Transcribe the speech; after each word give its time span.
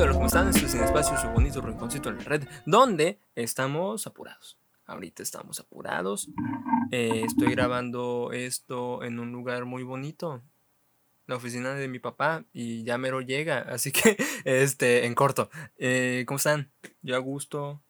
Hola, 0.00 0.12
¿cómo 0.12 0.26
están? 0.26 0.48
Es 0.48 0.56
Sin 0.58 0.80
Espacio, 0.80 1.18
su 1.18 1.26
bonito 1.26 1.60
rinconcito 1.60 2.08
en 2.08 2.18
la 2.18 2.22
red, 2.22 2.48
donde 2.66 3.18
estamos 3.34 4.06
apurados. 4.06 4.56
Ahorita 4.86 5.24
estamos 5.24 5.58
apurados. 5.58 6.30
Eh, 6.92 7.24
estoy 7.26 7.50
grabando 7.50 8.30
esto 8.32 9.02
en 9.02 9.18
un 9.18 9.32
lugar 9.32 9.64
muy 9.64 9.82
bonito. 9.82 10.40
La 11.26 11.34
oficina 11.34 11.74
de 11.74 11.88
mi 11.88 11.98
papá 11.98 12.44
y 12.52 12.84
ya 12.84 12.96
mero 12.96 13.22
llega. 13.22 13.58
Así 13.68 13.90
que, 13.90 14.16
este, 14.44 15.04
en 15.04 15.16
corto. 15.16 15.50
Eh, 15.78 16.22
¿Cómo 16.28 16.36
están? 16.36 16.70
Yo 17.02 17.16
a 17.16 17.18
gusto. 17.18 17.82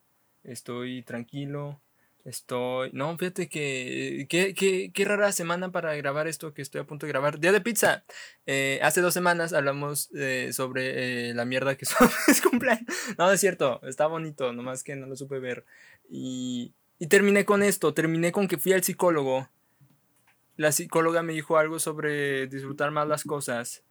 Estoy 0.42 1.02
tranquilo. 1.02 1.82
Estoy. 2.28 2.90
No, 2.92 3.16
fíjate 3.16 3.48
que. 3.48 4.26
Qué, 4.28 4.52
qué, 4.52 4.90
qué, 4.92 5.04
rara 5.06 5.32
semana 5.32 5.72
para 5.72 5.96
grabar 5.96 6.28
esto 6.28 6.52
que 6.52 6.60
estoy 6.60 6.82
a 6.82 6.84
punto 6.84 7.06
de 7.06 7.12
grabar. 7.12 7.40
Día 7.40 7.52
de 7.52 7.62
pizza. 7.62 8.04
Eh, 8.44 8.78
hace 8.82 9.00
dos 9.00 9.14
semanas 9.14 9.54
hablamos 9.54 10.10
eh, 10.14 10.50
sobre 10.52 11.30
eh, 11.30 11.34
la 11.34 11.46
mierda 11.46 11.76
que 11.76 11.86
son 11.86 12.10
mis 12.28 12.42
cumpleaños. 12.42 12.84
No, 13.16 13.32
es 13.32 13.40
cierto. 13.40 13.80
Está 13.82 14.06
bonito, 14.06 14.52
nomás 14.52 14.84
que 14.84 14.94
no 14.94 15.06
lo 15.06 15.16
supe 15.16 15.38
ver. 15.38 15.64
Y, 16.10 16.74
y 16.98 17.06
terminé 17.06 17.46
con 17.46 17.62
esto. 17.62 17.94
Terminé 17.94 18.30
con 18.30 18.46
que 18.46 18.58
fui 18.58 18.74
al 18.74 18.84
psicólogo. 18.84 19.48
La 20.56 20.70
psicóloga 20.70 21.22
me 21.22 21.32
dijo 21.32 21.56
algo 21.56 21.78
sobre 21.78 22.46
disfrutar 22.46 22.90
más 22.90 23.08
las 23.08 23.24
cosas. 23.24 23.84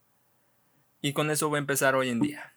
Y 1.02 1.14
con 1.14 1.32
eso 1.32 1.50
voy 1.50 1.58
a 1.58 1.60
empezar 1.60 1.96
hoy 1.96 2.10
en 2.10 2.20
día. 2.20 2.54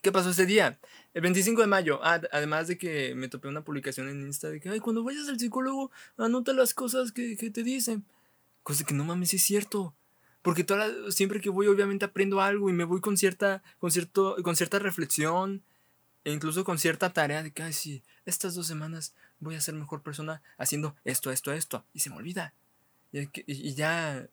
¿Qué 0.00 0.12
pasó 0.12 0.30
ese 0.30 0.46
día? 0.46 0.78
El 1.18 1.22
25 1.22 1.62
de 1.62 1.66
mayo, 1.66 1.98
ah, 2.04 2.20
además 2.30 2.68
de 2.68 2.78
que 2.78 3.12
me 3.16 3.26
topé 3.26 3.48
una 3.48 3.64
publicación 3.64 4.08
en 4.08 4.20
Insta 4.20 4.50
de 4.50 4.60
que, 4.60 4.68
ay, 4.68 4.78
cuando 4.78 5.02
vayas 5.02 5.28
al 5.28 5.36
psicólogo, 5.36 5.90
anota 6.16 6.52
las 6.52 6.74
cosas 6.74 7.10
que, 7.10 7.36
que 7.36 7.50
te 7.50 7.64
dicen. 7.64 8.04
Cosa 8.62 8.84
que 8.84 8.94
no 8.94 9.02
mames, 9.02 9.34
es 9.34 9.42
cierto. 9.42 9.96
Porque 10.42 10.62
toda 10.62 10.88
siempre 11.10 11.40
que 11.40 11.50
voy, 11.50 11.66
obviamente 11.66 12.04
aprendo 12.04 12.40
algo 12.40 12.70
y 12.70 12.72
me 12.72 12.84
voy 12.84 13.00
con 13.00 13.16
cierta, 13.16 13.64
con 13.80 13.90
cierto, 13.90 14.36
con 14.44 14.54
cierta 14.54 14.78
reflexión 14.78 15.64
e 16.22 16.30
incluso 16.30 16.62
con 16.62 16.78
cierta 16.78 17.12
tarea 17.12 17.42
de 17.42 17.50
que, 17.50 17.64
ay, 17.64 17.72
sí, 17.72 18.04
estas 18.24 18.54
dos 18.54 18.68
semanas 18.68 19.12
voy 19.40 19.56
a 19.56 19.60
ser 19.60 19.74
mejor 19.74 20.04
persona 20.04 20.40
haciendo 20.56 20.94
esto, 21.02 21.32
esto, 21.32 21.52
esto. 21.52 21.84
Y 21.92 21.98
se 21.98 22.10
me 22.10 22.16
olvida. 22.16 22.54
Y, 23.10 23.28
y 23.44 23.74
ya, 23.74 24.28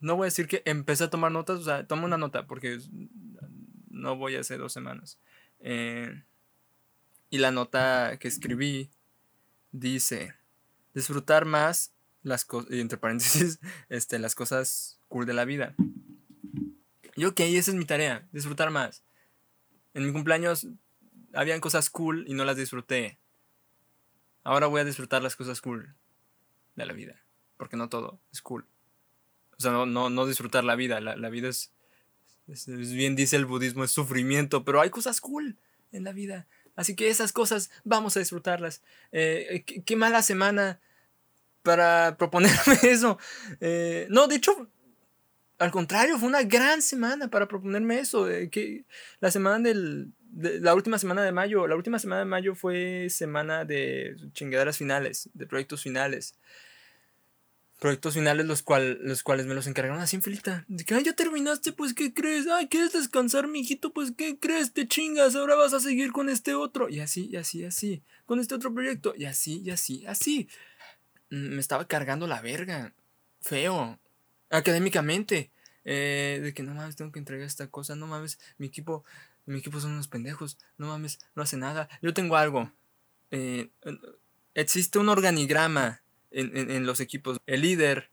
no 0.00 0.16
voy 0.16 0.24
a 0.24 0.32
decir 0.32 0.46
que 0.46 0.62
empecé 0.64 1.04
a 1.04 1.10
tomar 1.10 1.30
notas, 1.30 1.60
o 1.60 1.64
sea, 1.64 1.86
tomo 1.86 2.06
una 2.06 2.16
nota 2.16 2.46
porque 2.46 2.78
no 3.90 4.16
voy 4.16 4.36
a 4.36 4.40
hacer 4.40 4.56
dos 4.56 4.72
semanas. 4.72 5.18
Eh, 5.62 6.22
y 7.30 7.38
la 7.38 7.50
nota 7.50 8.18
que 8.20 8.28
escribí 8.28 8.90
dice, 9.70 10.34
disfrutar 10.92 11.46
más 11.46 11.92
las 12.22 12.44
cosas, 12.44 12.70
entre 12.72 12.98
paréntesis, 12.98 13.58
este, 13.88 14.18
las 14.18 14.34
cosas 14.34 15.00
cool 15.08 15.26
de 15.26 15.34
la 15.34 15.44
vida. 15.44 15.74
Y 17.16 17.24
ok, 17.24 17.40
esa 17.40 17.70
es 17.70 17.76
mi 17.76 17.84
tarea, 17.84 18.28
disfrutar 18.32 18.70
más. 18.70 19.02
En 19.94 20.06
mi 20.06 20.12
cumpleaños 20.12 20.66
habían 21.34 21.60
cosas 21.60 21.90
cool 21.90 22.24
y 22.26 22.34
no 22.34 22.44
las 22.44 22.56
disfruté. 22.56 23.18
Ahora 24.44 24.66
voy 24.66 24.80
a 24.80 24.84
disfrutar 24.84 25.22
las 25.22 25.36
cosas 25.36 25.60
cool 25.60 25.94
de 26.74 26.86
la 26.86 26.92
vida. 26.92 27.22
Porque 27.56 27.76
no 27.76 27.88
todo 27.88 28.18
es 28.32 28.42
cool. 28.42 28.66
O 29.56 29.60
sea, 29.60 29.70
no, 29.70 29.86
no, 29.86 30.10
no 30.10 30.26
disfrutar 30.26 30.64
la 30.64 30.74
vida. 30.74 31.00
La, 31.00 31.16
la 31.16 31.28
vida 31.28 31.48
es, 31.48 31.70
es, 31.70 31.72
bien 32.46 33.16
dice 33.16 33.36
el 33.36 33.46
budismo, 33.46 33.84
es 33.84 33.90
sufrimiento, 33.90 34.64
pero 34.64 34.80
hay 34.80 34.90
cosas 34.90 35.20
cool 35.20 35.56
en 35.92 36.04
la 36.04 36.12
vida. 36.12 36.46
Así 36.74 36.96
que 36.96 37.08
esas 37.08 37.32
cosas 37.32 37.70
vamos 37.84 38.16
a 38.16 38.20
disfrutarlas. 38.20 38.82
Eh, 39.12 39.64
qué, 39.84 39.96
mala 39.96 40.22
semana 40.22 40.80
para 41.62 42.16
proponerme 42.18 42.78
eso. 42.82 43.18
Eh, 43.60 44.06
no, 44.10 44.26
de 44.26 44.36
hecho, 44.36 44.68
al 45.58 45.70
contrario, 45.70 46.18
fue 46.18 46.28
una 46.28 46.42
gran 46.42 46.82
semana 46.82 47.28
para 47.28 47.46
proponerme 47.46 47.98
eso. 47.98 48.30
Eh, 48.30 48.50
que 48.50 48.84
la 49.20 49.30
semana 49.30 49.58
del, 49.58 50.12
de, 50.20 50.60
la 50.60 50.74
última 50.74 50.98
semana 50.98 51.22
de 51.22 51.32
mayo, 51.32 51.66
la 51.66 51.76
última 51.76 51.98
semana 51.98 52.20
de 52.20 52.26
mayo 52.26 52.54
fue 52.54 53.08
semana 53.10 53.64
de 53.64 54.16
chingaderas 54.32 54.78
finales, 54.78 55.28
de 55.34 55.46
proyectos 55.46 55.82
finales 55.82 56.34
proyectos 57.82 58.14
finales 58.14 58.46
los, 58.46 58.62
cual, 58.62 59.00
los 59.02 59.24
cuales 59.24 59.46
me 59.46 59.54
los 59.54 59.66
encargaron 59.66 60.00
así 60.00 60.14
en 60.14 60.22
filita. 60.22 60.64
De 60.68 60.84
ay, 60.94 61.02
ya 61.02 61.14
terminaste, 61.14 61.72
pues, 61.72 61.94
¿qué 61.94 62.14
crees? 62.14 62.46
Ay, 62.46 62.68
¿quieres 62.68 62.92
descansar, 62.92 63.48
mijito? 63.48 63.92
Pues, 63.92 64.12
¿qué 64.16 64.38
crees? 64.38 64.72
Te 64.72 64.86
chingas, 64.86 65.34
ahora 65.34 65.56
vas 65.56 65.74
a 65.74 65.80
seguir 65.80 66.12
con 66.12 66.28
este 66.28 66.54
otro. 66.54 66.88
Y 66.88 67.00
así, 67.00 67.26
y 67.26 67.34
así, 67.34 67.64
así. 67.64 68.04
Con 68.24 68.38
este 68.38 68.54
otro 68.54 68.72
proyecto. 68.72 69.14
Y 69.16 69.24
así, 69.24 69.62
y 69.64 69.70
así, 69.70 70.06
así. 70.06 70.48
Mm, 71.30 71.56
me 71.56 71.60
estaba 71.60 71.88
cargando 71.88 72.28
la 72.28 72.40
verga. 72.40 72.94
Feo. 73.40 73.98
Académicamente. 74.48 75.50
Eh, 75.84 76.38
de 76.40 76.54
que 76.54 76.62
no 76.62 76.74
mames, 76.74 76.94
tengo 76.94 77.10
que 77.10 77.18
entregar 77.18 77.48
esta 77.48 77.66
cosa. 77.66 77.96
No 77.96 78.06
mames, 78.06 78.38
mi 78.58 78.68
equipo, 78.68 79.02
mi 79.44 79.58
equipo 79.58 79.80
son 79.80 79.90
unos 79.90 80.06
pendejos. 80.06 80.56
No 80.78 80.86
mames, 80.86 81.18
no 81.34 81.42
hace 81.42 81.56
nada. 81.56 81.88
Yo 82.00 82.14
tengo 82.14 82.36
algo. 82.36 82.70
Eh, 83.32 83.70
existe 84.54 85.00
un 85.00 85.08
organigrama 85.08 86.01
en, 86.32 86.86
los 86.86 87.00
equipos. 87.00 87.38
El 87.46 87.62
líder, 87.62 88.10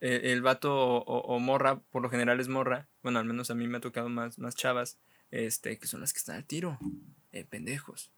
eh, 0.00 0.32
el 0.32 0.42
vato 0.42 0.74
o, 0.74 1.38
morra, 1.38 1.80
por 1.90 2.02
lo 2.02 2.10
general 2.10 2.40
es 2.40 2.48
morra. 2.48 2.88
Bueno, 3.02 3.18
al 3.18 3.24
menos 3.24 3.50
a 3.50 3.54
mí 3.54 3.66
me 3.66 3.78
ha 3.78 3.80
tocado 3.80 4.08
más, 4.08 4.38
más 4.38 4.54
chavas, 4.54 4.98
este, 5.30 5.78
que 5.78 5.86
son 5.86 6.00
las 6.00 6.12
que 6.12 6.18
están 6.18 6.36
al 6.36 6.44
tiro. 6.44 6.78
Eh, 7.32 7.44
pendejos. 7.44 8.10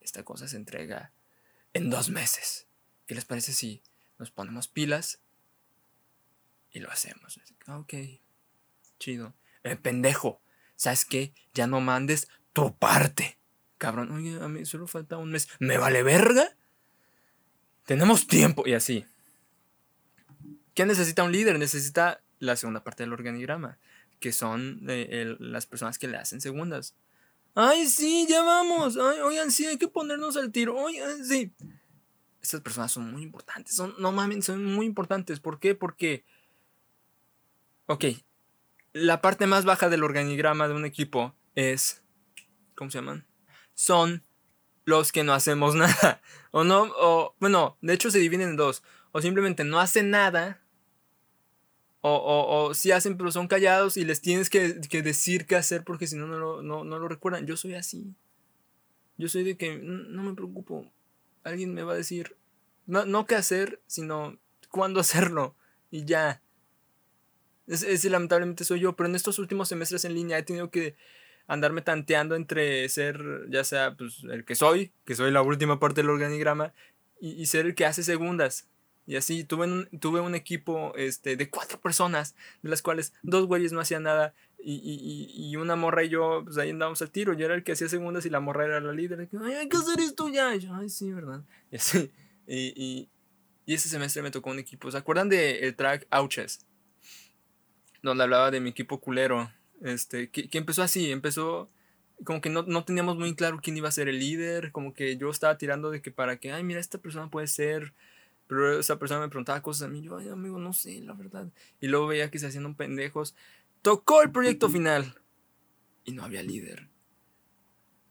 Esta 0.00 0.22
cosa 0.22 0.48
se 0.48 0.56
entrega 0.56 1.12
en 1.72 1.90
dos 1.90 2.10
meses. 2.10 2.66
¿Qué 3.06 3.14
les 3.14 3.24
parece 3.24 3.52
si 3.52 3.82
nos 4.18 4.30
ponemos 4.30 4.68
pilas 4.68 5.20
y 6.70 6.80
lo 6.80 6.90
hacemos? 6.90 7.40
Ok, 7.68 7.94
chido. 8.98 9.34
Eh, 9.62 9.76
pendejo, 9.76 10.42
¿sabes 10.76 11.04
qué? 11.04 11.32
Ya 11.54 11.66
no 11.66 11.80
mandes 11.80 12.28
tu 12.52 12.76
parte. 12.76 13.38
Cabrón, 13.78 14.12
oye, 14.12 14.38
a 14.42 14.48
mí 14.48 14.64
solo 14.64 14.86
falta 14.86 15.16
un 15.16 15.30
mes. 15.30 15.48
¿Me 15.58 15.78
vale 15.78 16.02
verga? 16.02 16.56
Tenemos 17.84 18.26
tiempo 18.26 18.64
y 18.66 18.74
así. 18.74 19.04
¿Quién 20.74 20.88
necesita 20.88 21.22
un 21.22 21.32
líder? 21.32 21.58
Necesita 21.58 22.20
la 22.38 22.56
segunda 22.56 22.82
parte 22.82 23.02
del 23.02 23.12
organigrama, 23.12 23.78
que 24.20 24.32
son 24.32 24.80
eh, 24.88 25.36
las 25.38 25.66
personas 25.66 25.98
que 25.98 26.08
le 26.08 26.16
hacen 26.16 26.40
segundas. 26.40 26.94
Ay, 27.54 27.86
sí, 27.86 28.26
ya 28.28 28.42
vamos. 28.42 28.96
Ay, 28.96 29.20
oigan, 29.20 29.52
sí, 29.52 29.66
hay 29.66 29.78
que 29.78 29.88
ponernos 29.88 30.36
al 30.36 30.50
tiro. 30.50 30.76
Oigan, 30.76 31.24
sí. 31.24 31.52
Estas 32.42 32.60
personas 32.60 32.90
son 32.90 33.10
muy 33.12 33.22
importantes. 33.22 33.74
Son, 33.74 33.94
no 33.98 34.12
mames, 34.12 34.44
son 34.44 34.64
muy 34.64 34.86
importantes. 34.86 35.40
¿Por 35.40 35.60
qué? 35.60 35.74
Porque. 35.74 36.24
Ok. 37.86 38.06
La 38.92 39.20
parte 39.20 39.46
más 39.46 39.64
baja 39.64 39.88
del 39.88 40.04
organigrama 40.04 40.68
de 40.68 40.74
un 40.74 40.84
equipo 40.84 41.34
es. 41.54 42.02
¿Cómo 42.74 42.90
se 42.90 42.98
llaman? 42.98 43.24
Son 43.74 44.24
los 44.84 45.12
que 45.12 45.24
no 45.24 45.32
hacemos 45.32 45.74
nada. 45.74 46.20
O 46.50 46.64
no, 46.64 46.92
o 46.96 47.34
bueno, 47.40 47.76
de 47.80 47.94
hecho 47.94 48.10
se 48.10 48.18
dividen 48.18 48.42
en 48.42 48.56
dos. 48.56 48.82
O 49.12 49.20
simplemente 49.20 49.64
no 49.64 49.80
hacen 49.80 50.10
nada. 50.10 50.60
O, 52.00 52.14
o, 52.14 52.66
o 52.66 52.74
sí 52.74 52.92
hacen, 52.92 53.16
pero 53.16 53.32
son 53.32 53.48
callados 53.48 53.96
y 53.96 54.04
les 54.04 54.20
tienes 54.20 54.50
que, 54.50 54.80
que 54.80 55.02
decir 55.02 55.46
qué 55.46 55.56
hacer 55.56 55.84
porque 55.84 56.06
si 56.06 56.16
no, 56.16 56.26
no 56.26 56.38
lo, 56.38 56.62
no, 56.62 56.84
no 56.84 56.98
lo 56.98 57.08
recuerdan. 57.08 57.46
Yo 57.46 57.56
soy 57.56 57.74
así. 57.74 58.14
Yo 59.16 59.28
soy 59.28 59.44
de 59.44 59.56
que 59.56 59.78
no 59.78 60.22
me 60.22 60.34
preocupo. 60.34 60.90
Alguien 61.44 61.72
me 61.72 61.82
va 61.82 61.92
a 61.92 61.96
decir, 61.96 62.36
no, 62.86 63.06
no 63.06 63.26
qué 63.26 63.36
hacer, 63.36 63.80
sino 63.86 64.38
cuándo 64.70 65.00
hacerlo. 65.00 65.56
Y 65.90 66.04
ya. 66.04 66.42
Ese 67.66 68.10
lamentablemente 68.10 68.64
soy 68.64 68.80
yo, 68.80 68.94
pero 68.94 69.08
en 69.08 69.14
estos 69.14 69.38
últimos 69.38 69.68
semestres 69.68 70.04
en 70.04 70.12
línea 70.12 70.36
he 70.36 70.42
tenido 70.42 70.70
que 70.70 70.96
andarme 71.46 71.82
tanteando 71.82 72.34
entre 72.34 72.88
ser, 72.88 73.22
ya 73.48 73.64
sea 73.64 73.96
pues, 73.96 74.24
el 74.24 74.44
que 74.44 74.54
soy, 74.54 74.92
que 75.04 75.14
soy 75.14 75.30
la 75.30 75.42
última 75.42 75.78
parte 75.78 76.00
del 76.00 76.10
organigrama, 76.10 76.72
y, 77.20 77.46
ser 77.46 77.64
el 77.66 77.74
que 77.74 77.86
hace 77.86 78.02
segundas. 78.02 78.68
Y 79.06 79.16
así 79.16 79.44
tuve 79.44 79.66
un, 79.66 79.88
tuve 79.98 80.20
un 80.20 80.34
equipo 80.34 80.94
este, 80.96 81.36
de 81.36 81.48
cuatro 81.48 81.80
personas, 81.80 82.34
de 82.62 82.68
las 82.68 82.82
cuales 82.82 83.14
dos 83.22 83.46
güeyes 83.46 83.72
no 83.72 83.80
hacían 83.80 84.02
nada, 84.02 84.34
y, 84.58 84.74
y, 84.74 85.50
y, 85.50 85.56
una 85.56 85.76
morra 85.76 86.04
y 86.04 86.08
yo, 86.08 86.42
pues 86.44 86.56
ahí 86.56 86.70
andábamos 86.70 87.02
al 87.02 87.10
tiro. 87.10 87.34
Yo 87.34 87.44
era 87.44 87.54
el 87.54 87.62
que 87.62 87.72
hacía 87.72 87.86
segundas 87.86 88.24
y 88.24 88.30
la 88.30 88.40
morra 88.40 88.64
era 88.64 88.80
la 88.80 88.92
líder. 88.92 89.28
Ay, 89.42 89.52
hay 89.52 89.68
que 89.68 89.76
hacer 89.76 90.00
esto 90.00 90.30
ya. 90.30 90.54
yo, 90.56 90.74
ay, 90.74 90.88
sí, 90.88 91.12
¿verdad? 91.12 91.42
Y 91.70 91.76
así. 91.76 92.10
Y, 92.46 93.10
y, 93.66 93.74
ese 93.74 93.90
semestre 93.90 94.22
me 94.22 94.30
tocó 94.30 94.50
un 94.50 94.58
equipo. 94.58 94.90
¿Se 94.90 94.96
acuerdan 94.96 95.28
del 95.28 95.62
el 95.62 95.76
track 95.76 96.06
Ouches? 96.10 96.64
Donde 98.02 98.22
hablaba 98.22 98.50
de 98.50 98.60
mi 98.60 98.70
equipo 98.70 99.00
culero 99.00 99.50
este, 99.82 100.30
que, 100.30 100.48
empezó 100.52 100.82
así, 100.82 101.10
empezó 101.10 101.70
como 102.24 102.40
que 102.40 102.48
no, 102.48 102.62
no, 102.62 102.84
teníamos 102.84 103.16
muy 103.16 103.34
claro 103.34 103.60
quién 103.62 103.76
iba 103.76 103.88
a 103.88 103.92
ser 103.92 104.08
el 104.08 104.18
líder, 104.18 104.72
como 104.72 104.94
que 104.94 105.16
yo 105.16 105.30
estaba 105.30 105.58
tirando 105.58 105.90
de 105.90 106.00
que 106.00 106.10
para 106.10 106.38
que, 106.38 106.52
ay, 106.52 106.62
mira, 106.62 106.80
esta 106.80 106.98
persona 106.98 107.28
puede 107.28 107.46
ser, 107.48 107.92
pero 108.46 108.78
esa 108.78 108.98
persona 108.98 109.20
me 109.20 109.28
preguntaba 109.28 109.62
cosas 109.62 109.88
a 109.88 109.90
mí, 109.90 110.02
yo, 110.02 110.16
ay, 110.16 110.28
amigo, 110.28 110.58
no 110.58 110.72
sé, 110.72 111.00
la 111.00 111.14
verdad. 111.14 111.48
Y 111.80 111.88
luego 111.88 112.06
veía 112.06 112.30
que 112.30 112.38
se 112.38 112.46
hacían 112.46 112.74
pendejos. 112.74 113.34
Tocó 113.82 114.22
el 114.22 114.30
proyecto 114.30 114.68
final 114.68 115.20
y 116.04 116.12
no 116.12 116.24
había 116.24 116.42
líder. 116.42 116.88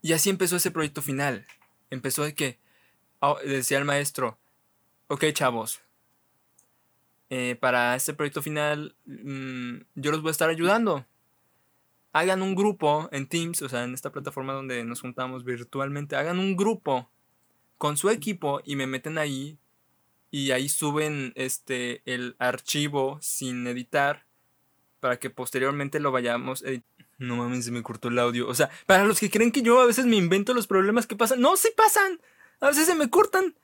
Y 0.01 0.13
así 0.13 0.29
empezó 0.29 0.57
ese 0.57 0.71
proyecto 0.71 1.01
final. 1.01 1.47
Empezó 1.89 2.23
de 2.23 2.35
que, 2.35 2.59
decía 3.45 3.77
el 3.77 3.85
maestro, 3.85 4.37
ok, 5.07 5.25
chavos, 5.33 5.81
eh, 7.29 7.55
para 7.59 7.95
este 7.95 8.13
proyecto 8.13 8.41
final 8.41 8.95
mm, 9.05 9.77
yo 9.95 10.11
los 10.11 10.21
voy 10.21 10.29
a 10.29 10.31
estar 10.31 10.49
ayudando 10.49 11.05
hagan 12.13 12.41
un 12.41 12.55
grupo 12.55 13.09
en 13.11 13.27
Teams, 13.27 13.61
o 13.63 13.69
sea, 13.69 13.83
en 13.83 13.93
esta 13.93 14.11
plataforma 14.11 14.53
donde 14.53 14.83
nos 14.85 15.01
juntamos 15.01 15.43
virtualmente, 15.43 16.15
hagan 16.15 16.39
un 16.39 16.55
grupo 16.55 17.09
con 17.77 17.97
su 17.97 18.09
equipo 18.09 18.61
y 18.63 18.75
me 18.75 18.87
meten 18.87 19.17
ahí 19.17 19.57
y 20.31 20.51
ahí 20.51 20.69
suben 20.69 21.33
este 21.35 22.01
el 22.05 22.35
archivo 22.39 23.19
sin 23.21 23.67
editar 23.67 24.25
para 24.99 25.19
que 25.19 25.29
posteriormente 25.29 25.99
lo 25.99 26.11
vayamos 26.11 26.63
No 27.17 27.35
mames, 27.35 27.65
se 27.65 27.71
me 27.71 27.83
cortó 27.83 28.07
el 28.07 28.19
audio. 28.19 28.47
O 28.47 28.55
sea, 28.55 28.69
para 28.85 29.03
los 29.05 29.19
que 29.19 29.29
creen 29.29 29.51
que 29.51 29.61
yo 29.61 29.79
a 29.81 29.85
veces 29.85 30.05
me 30.05 30.15
invento 30.15 30.53
los 30.53 30.67
problemas 30.67 31.07
que 31.07 31.15
pasan, 31.15 31.41
no, 31.41 31.57
sí 31.57 31.69
pasan. 31.75 32.21
A 32.61 32.67
veces 32.67 32.85
se 32.85 32.95
me 32.95 33.09
cortan. 33.09 33.55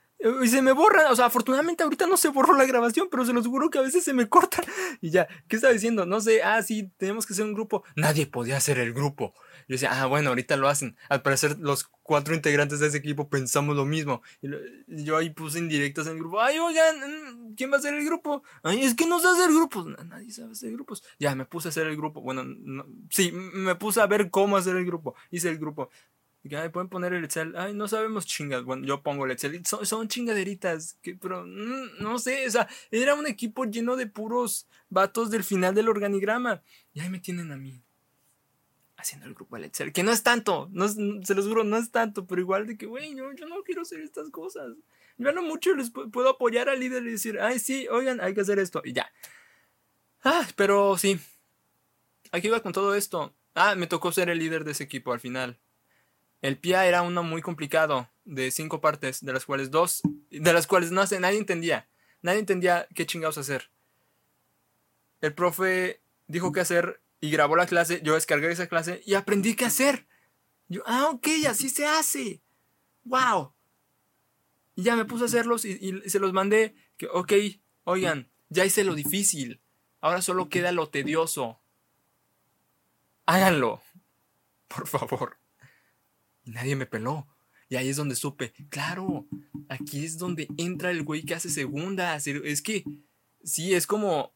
Y 0.42 0.48
se 0.48 0.60
me 0.60 0.72
borra, 0.72 1.10
o 1.10 1.16
sea, 1.16 1.26
afortunadamente 1.26 1.82
ahorita 1.82 2.06
no 2.06 2.18
se 2.18 2.28
borró 2.28 2.54
la 2.54 2.66
grabación, 2.66 3.08
pero 3.10 3.24
se 3.24 3.32
los 3.32 3.46
juro 3.46 3.70
que 3.70 3.78
a 3.78 3.82
veces 3.82 4.04
se 4.04 4.12
me 4.12 4.28
corta. 4.28 4.62
Y 5.00 5.10
ya, 5.10 5.26
¿qué 5.48 5.56
estaba 5.56 5.72
diciendo? 5.72 6.04
No 6.04 6.20
sé, 6.20 6.42
ah, 6.42 6.62
sí, 6.62 6.90
tenemos 6.98 7.24
que 7.24 7.32
hacer 7.32 7.44
un 7.44 7.54
grupo. 7.54 7.84
Nadie 7.96 8.26
podía 8.26 8.58
hacer 8.58 8.78
el 8.78 8.92
grupo. 8.92 9.32
Yo 9.66 9.74
decía, 9.74 9.90
ah, 9.92 10.06
bueno, 10.06 10.30
ahorita 10.30 10.56
lo 10.56 10.68
hacen. 10.68 10.96
Al 11.08 11.22
parecer, 11.22 11.58
los 11.60 11.88
cuatro 12.02 12.34
integrantes 12.34 12.80
de 12.80 12.88
ese 12.88 12.98
equipo 12.98 13.30
pensamos 13.30 13.76
lo 13.76 13.86
mismo. 13.86 14.20
Y, 14.42 14.48
yo 15.04 15.16
ahí 15.16 15.30
puse 15.30 15.58
indirectos 15.58 16.06
en 16.06 16.14
el 16.14 16.18
grupo. 16.18 16.40
Ay, 16.40 16.58
oigan, 16.58 16.96
mm, 16.98 17.54
¿quién 17.54 17.70
va 17.70 17.76
a 17.76 17.78
hacer 17.78 17.94
el 17.94 18.04
grupo? 18.04 18.42
Ay, 18.62 18.82
es 18.82 18.94
que 18.94 19.06
no 19.06 19.20
sé 19.20 19.28
hacer 19.28 19.48
grupos. 19.48 19.86
Nadie 19.86 20.30
sabe 20.32 20.52
hacer 20.52 20.72
grupos. 20.72 21.02
Ya, 21.18 21.34
me 21.34 21.46
puse 21.46 21.68
a 21.68 21.70
hacer 21.70 21.86
el 21.86 21.96
grupo. 21.96 22.20
Bueno, 22.20 22.44
sí, 23.10 23.32
me 23.32 23.74
puse 23.76 24.00
a 24.00 24.06
ver 24.06 24.28
cómo 24.28 24.56
hacer 24.56 24.76
el 24.76 24.84
grupo. 24.84 25.14
Hice 25.30 25.48
el 25.48 25.58
grupo. 25.58 25.88
Y 26.42 26.48
pueden 26.70 26.88
poner 26.88 27.12
el 27.12 27.24
Excel. 27.24 27.54
Ay, 27.56 27.74
no 27.74 27.86
sabemos 27.86 28.24
chingas. 28.24 28.64
Bueno, 28.64 28.86
yo 28.86 29.02
pongo 29.02 29.26
el 29.26 29.32
Excel. 29.32 29.64
Son, 29.66 29.84
son 29.84 30.08
chingaderitas. 30.08 30.98
Pero 31.02 31.44
mm, 31.46 32.00
no 32.00 32.18
sé. 32.18 32.46
O 32.46 32.50
sea, 32.50 32.68
era 32.90 33.14
un 33.14 33.26
equipo 33.26 33.64
lleno 33.64 33.96
de 33.96 34.06
puros 34.06 34.66
vatos 34.88 35.30
del 35.30 35.44
final 35.44 35.74
del 35.74 35.88
organigrama. 35.88 36.62
Y 36.94 37.00
ahí 37.00 37.10
me 37.10 37.20
tienen 37.20 37.52
a 37.52 37.56
mí. 37.56 37.82
Haciendo 38.96 39.26
el 39.26 39.34
grupo 39.34 39.56
del 39.56 39.66
Excel. 39.66 39.92
Que 39.92 40.02
no 40.02 40.12
es 40.12 40.22
tanto. 40.22 40.68
No 40.72 40.88
se 40.88 41.34
los 41.34 41.46
juro, 41.46 41.62
no 41.62 41.76
es 41.76 41.90
tanto. 41.90 42.26
Pero 42.26 42.40
igual 42.40 42.66
de 42.66 42.78
que, 42.78 42.86
güey, 42.86 43.14
yo, 43.14 43.32
yo 43.34 43.46
no 43.46 43.62
quiero 43.62 43.82
hacer 43.82 44.00
estas 44.00 44.30
cosas. 44.30 44.72
Yo 45.18 45.32
no 45.32 45.42
mucho 45.42 45.74
les 45.74 45.90
puedo 45.90 46.30
apoyar 46.30 46.70
al 46.70 46.80
líder 46.80 47.02
y 47.02 47.10
decir, 47.10 47.38
ay, 47.38 47.58
sí, 47.58 47.86
oigan, 47.88 48.22
hay 48.22 48.32
que 48.32 48.40
hacer 48.40 48.58
esto. 48.58 48.80
Y 48.82 48.94
ya. 48.94 49.12
Ah, 50.24 50.48
pero 50.56 50.96
sí. 50.96 51.20
Aquí 52.32 52.46
iba 52.46 52.62
con 52.62 52.72
todo 52.72 52.94
esto. 52.94 53.34
Ah, 53.54 53.74
me 53.74 53.86
tocó 53.86 54.12
ser 54.12 54.30
el 54.30 54.38
líder 54.38 54.64
de 54.64 54.72
ese 54.72 54.84
equipo 54.84 55.12
al 55.12 55.20
final. 55.20 55.58
El 56.42 56.58
PIA 56.58 56.86
era 56.86 57.02
uno 57.02 57.22
muy 57.22 57.42
complicado, 57.42 58.08
de 58.24 58.50
cinco 58.50 58.80
partes, 58.80 59.24
de 59.24 59.32
las 59.32 59.44
cuales 59.44 59.70
dos, 59.70 60.02
de 60.30 60.52
las 60.52 60.66
cuales 60.66 60.90
no 60.90 61.04
nadie 61.04 61.38
entendía. 61.38 61.88
Nadie 62.22 62.38
entendía 62.38 62.86
qué 62.94 63.06
chingados 63.06 63.38
hacer. 63.38 63.70
El 65.20 65.34
profe 65.34 66.02
dijo 66.26 66.52
qué 66.52 66.60
hacer 66.60 67.02
y 67.20 67.30
grabó 67.30 67.56
la 67.56 67.66
clase, 67.66 68.00
yo 68.02 68.14
descargué 68.14 68.50
esa 68.50 68.68
clase 68.68 69.02
y 69.04 69.14
aprendí 69.14 69.54
qué 69.54 69.66
hacer. 69.66 70.06
Yo, 70.68 70.82
ah, 70.86 71.10
ok, 71.10 71.28
así 71.48 71.68
se 71.68 71.86
hace. 71.86 72.42
¡Wow! 73.04 73.52
Y 74.76 74.84
ya 74.84 74.96
me 74.96 75.04
puse 75.04 75.24
a 75.24 75.26
hacerlos 75.26 75.64
y, 75.64 75.72
y 75.80 76.08
se 76.08 76.20
los 76.20 76.32
mandé. 76.32 76.74
Que, 76.96 77.06
ok, 77.12 77.32
oigan, 77.84 78.30
ya 78.48 78.64
hice 78.64 78.84
lo 78.84 78.94
difícil. 78.94 79.60
Ahora 80.00 80.22
solo 80.22 80.48
queda 80.48 80.72
lo 80.72 80.88
tedioso. 80.88 81.60
Háganlo. 83.26 83.82
Por 84.68 84.86
favor 84.86 85.39
nadie 86.44 86.76
me 86.76 86.86
peló. 86.86 87.26
Y 87.68 87.76
ahí 87.76 87.88
es 87.88 87.96
donde 87.96 88.16
supe, 88.16 88.52
claro, 88.68 89.28
aquí 89.68 90.04
es 90.04 90.18
donde 90.18 90.48
entra 90.56 90.90
el 90.90 91.04
güey 91.04 91.22
que 91.22 91.34
hace 91.34 91.48
segundas. 91.48 92.26
Es 92.26 92.62
que, 92.62 92.84
sí, 93.44 93.74
es 93.74 93.86
como 93.86 94.32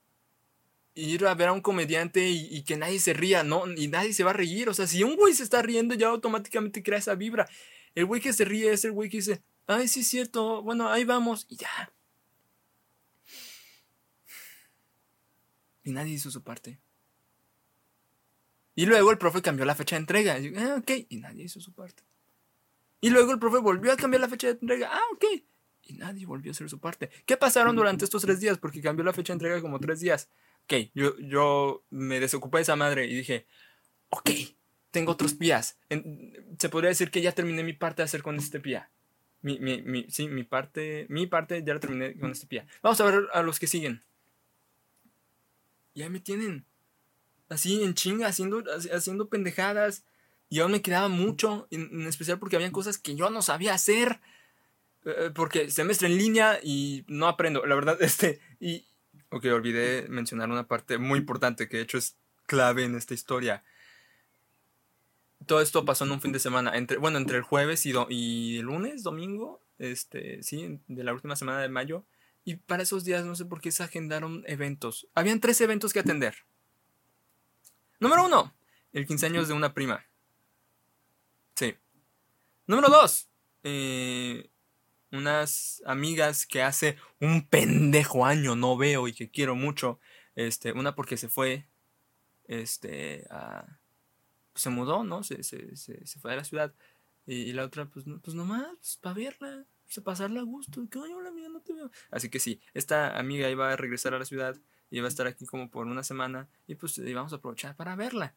ir 0.94 1.26
a 1.26 1.34
ver 1.34 1.48
a 1.48 1.52
un 1.52 1.60
comediante 1.60 2.30
y, 2.30 2.62
que 2.62 2.76
nadie 2.76 3.00
se 3.00 3.12
ría, 3.12 3.42
¿no? 3.42 3.66
Y 3.72 3.88
nadie 3.88 4.12
se 4.12 4.22
va 4.22 4.30
a 4.30 4.34
reír. 4.34 4.68
O 4.68 4.74
sea, 4.74 4.86
si 4.86 5.02
un 5.02 5.16
güey 5.16 5.34
se 5.34 5.42
está 5.42 5.62
riendo, 5.62 5.94
ya 5.94 6.08
automáticamente 6.08 6.82
crea 6.82 7.00
esa 7.00 7.16
vibra. 7.16 7.48
El 7.96 8.06
güey 8.06 8.20
que 8.20 8.32
se 8.32 8.44
ríe 8.44 8.72
es 8.72 8.84
el 8.84 8.92
güey 8.92 9.10
que 9.10 9.16
dice, 9.16 9.42
ay, 9.66 9.88
sí 9.88 10.00
es 10.00 10.08
cierto, 10.08 10.62
bueno, 10.62 10.88
ahí 10.88 11.04
vamos, 11.04 11.46
y 11.48 11.56
ya. 11.56 11.92
Y 15.82 15.92
nadie 15.92 16.14
hizo 16.14 16.30
su 16.30 16.42
parte. 16.42 16.80
Y 18.75 18.87
luego 18.87 19.11
el 19.11 19.19
profe 19.19 19.43
cambió 19.43 19.65
la 19.65 19.75
fecha 19.75 19.97
de 19.97 20.00
entrega. 20.00 20.38
Y, 20.38 20.55
ah, 20.56 20.76
ok. 20.79 20.91
Y 21.09 21.17
nadie 21.19 21.44
hizo 21.44 21.61
su 21.61 21.73
parte. 21.73 22.03
Y 23.00 23.11
luego 23.11 23.32
el 23.32 23.38
profe 23.38 23.59
volvió 23.59 23.93
a 23.93 23.97
cambiar 23.97 24.21
la 24.21 24.29
fecha 24.29 24.49
de 24.49 24.55
entrega. 24.55 24.91
Ah, 24.93 25.03
ok. 25.12 25.25
Y 25.87 25.94
nadie 25.94 26.26
volvió 26.26 26.50
a 26.50 26.53
hacer 26.53 26.69
su 26.71 26.81
parte. 26.81 27.11
¿Qué 27.26 27.37
pasaron 27.37 27.76
durante 27.76 28.05
estos 28.05 28.23
tres 28.23 28.41
días? 28.41 28.59
Porque 28.59 28.81
cambió 28.81 29.05
la 29.05 29.12
fecha 29.12 29.32
de 29.32 29.37
entrega 29.37 29.61
como 29.61 29.79
tres 29.79 30.00
días. 30.00 30.31
Ok, 30.65 30.91
yo, 30.94 31.19
yo 31.19 31.85
me 31.91 32.21
desocupé 32.21 32.59
de 32.59 32.62
esa 32.62 32.76
madre 32.76 33.06
y 33.06 33.15
dije, 33.15 33.47
ok, 34.09 34.31
tengo 34.91 35.12
otros 35.12 35.35
pías. 35.35 35.79
se 36.59 36.69
podría 36.71 36.88
decir 36.88 37.11
que 37.11 37.21
ya 37.21 37.32
terminé 37.32 37.62
mi 37.62 37.75
parte 37.75 38.00
de 38.00 38.05
hacer 38.05 38.23
con 38.23 38.37
este 38.37 38.61
pía. 38.61 38.91
Mi, 39.43 39.59
mi, 39.59 40.06
sí, 40.09 40.26
mi 40.29 40.43
parte, 40.43 41.05
mi 41.11 41.26
parte 41.26 41.62
ya 41.62 41.75
la 41.75 41.81
terminé 41.81 42.17
con 42.17 42.31
este 42.31 42.47
pía. 42.47 42.67
Vamos 42.82 42.99
a 43.03 43.05
ver 43.05 43.29
a 43.35 43.43
los 43.43 43.61
que 43.61 43.67
siguen. 43.67 44.03
Y 45.93 46.00
ahí 46.00 46.09
me 46.09 46.21
tienen 46.21 46.65
así 47.54 47.82
en 47.82 47.94
chinga, 47.94 48.28
haciendo, 48.28 48.62
haciendo 48.92 49.28
pendejadas. 49.28 50.04
Y 50.48 50.60
aún 50.60 50.72
me 50.72 50.82
quedaba 50.82 51.08
mucho, 51.08 51.66
en, 51.70 52.06
especial 52.06 52.38
porque 52.38 52.56
habían 52.56 52.72
cosas 52.72 52.98
que 52.98 53.16
yo 53.16 53.30
no 53.30 53.42
sabía 53.42 53.74
hacer. 53.74 54.20
Eh, 55.04 55.30
porque 55.34 55.70
semestre 55.70 56.08
en 56.08 56.16
línea 56.16 56.58
y 56.62 57.04
no 57.08 57.28
aprendo, 57.28 57.66
la 57.66 57.74
verdad, 57.74 57.98
este, 58.00 58.40
y, 58.60 58.86
ok, 59.30 59.46
olvidé 59.46 60.06
mencionar 60.08 60.50
una 60.50 60.66
parte 60.66 60.98
muy 60.98 61.18
importante 61.18 61.68
que 61.68 61.76
de 61.76 61.82
hecho 61.82 61.98
es 61.98 62.16
clave 62.46 62.84
en 62.84 62.94
esta 62.94 63.14
historia. 63.14 63.64
Todo 65.46 65.60
esto 65.60 65.84
pasó 65.84 66.04
en 66.04 66.12
un 66.12 66.22
fin 66.22 66.32
de 66.32 66.38
semana, 66.38 66.76
entre, 66.76 66.96
bueno, 66.96 67.18
entre 67.18 67.36
el 67.36 67.42
jueves 67.42 67.84
y, 67.84 67.92
y 68.08 68.58
el 68.58 68.66
lunes, 68.66 69.02
domingo, 69.02 69.60
este, 69.78 70.42
sí, 70.42 70.80
de 70.88 71.04
la 71.04 71.12
última 71.12 71.36
semana 71.36 71.60
de 71.60 71.68
mayo. 71.68 72.04
Y 72.44 72.56
para 72.56 72.82
esos 72.82 73.04
días 73.04 73.24
no 73.24 73.34
sé 73.34 73.44
por 73.44 73.60
qué 73.60 73.72
se 73.72 73.82
agendaron 73.82 74.42
eventos. 74.46 75.06
Habían 75.14 75.40
tres 75.40 75.60
eventos 75.60 75.92
que 75.92 76.00
atender. 76.00 76.34
Número 78.04 78.26
uno, 78.26 78.54
el 78.92 79.06
15 79.06 79.24
años 79.24 79.48
de 79.48 79.54
una 79.54 79.72
prima. 79.72 80.04
Sí. 81.54 81.74
Número 82.66 82.90
dos, 82.90 83.30
eh, 83.62 84.50
unas 85.10 85.82
amigas 85.86 86.46
que 86.46 86.60
hace 86.60 86.98
un 87.18 87.48
pendejo 87.48 88.26
año 88.26 88.56
no 88.56 88.76
veo 88.76 89.08
y 89.08 89.14
que 89.14 89.30
quiero 89.30 89.54
mucho. 89.54 90.00
Este, 90.34 90.72
una 90.72 90.94
porque 90.94 91.16
se 91.16 91.30
fue, 91.30 91.66
este, 92.46 93.26
se 94.54 94.68
mudó, 94.68 95.02
¿no? 95.02 95.23
Se, 95.23 95.42
se, 95.42 95.75
se, 95.75 96.20
fue 96.20 96.32
de 96.32 96.37
la 96.37 96.44
ciudad. 96.44 96.75
Y, 97.25 97.54
la 97.54 97.64
otra, 97.64 97.87
pues, 97.87 98.04
pues 98.23 98.34
nomás, 98.34 98.66
pues, 98.76 98.99
para 99.00 99.14
verla, 99.14 99.64
pues, 99.84 100.04
pasarla 100.04 100.40
a 100.40 100.44
gusto. 100.44 100.87
Que, 100.90 100.99
hola 100.99 101.30
amiga, 101.30 101.49
no 101.49 101.62
te 101.62 101.73
veo. 101.73 101.90
Así 102.11 102.28
que 102.28 102.38
sí, 102.38 102.61
esta 102.75 103.18
amiga 103.18 103.49
iba 103.49 103.73
a 103.73 103.76
regresar 103.76 104.12
a 104.12 104.18
la 104.18 104.26
ciudad 104.26 104.61
y 104.91 105.00
va 105.00 105.07
a 105.07 105.09
estar 105.09 105.26
aquí 105.26 105.47
como 105.47 105.71
por 105.71 105.87
una 105.87 106.03
semana 106.03 106.49
y 106.67 106.75
pues 106.75 107.00
vamos 107.14 107.33
a 107.33 107.37
aprovechar 107.37 107.76
para 107.76 107.97
verla. 107.97 108.35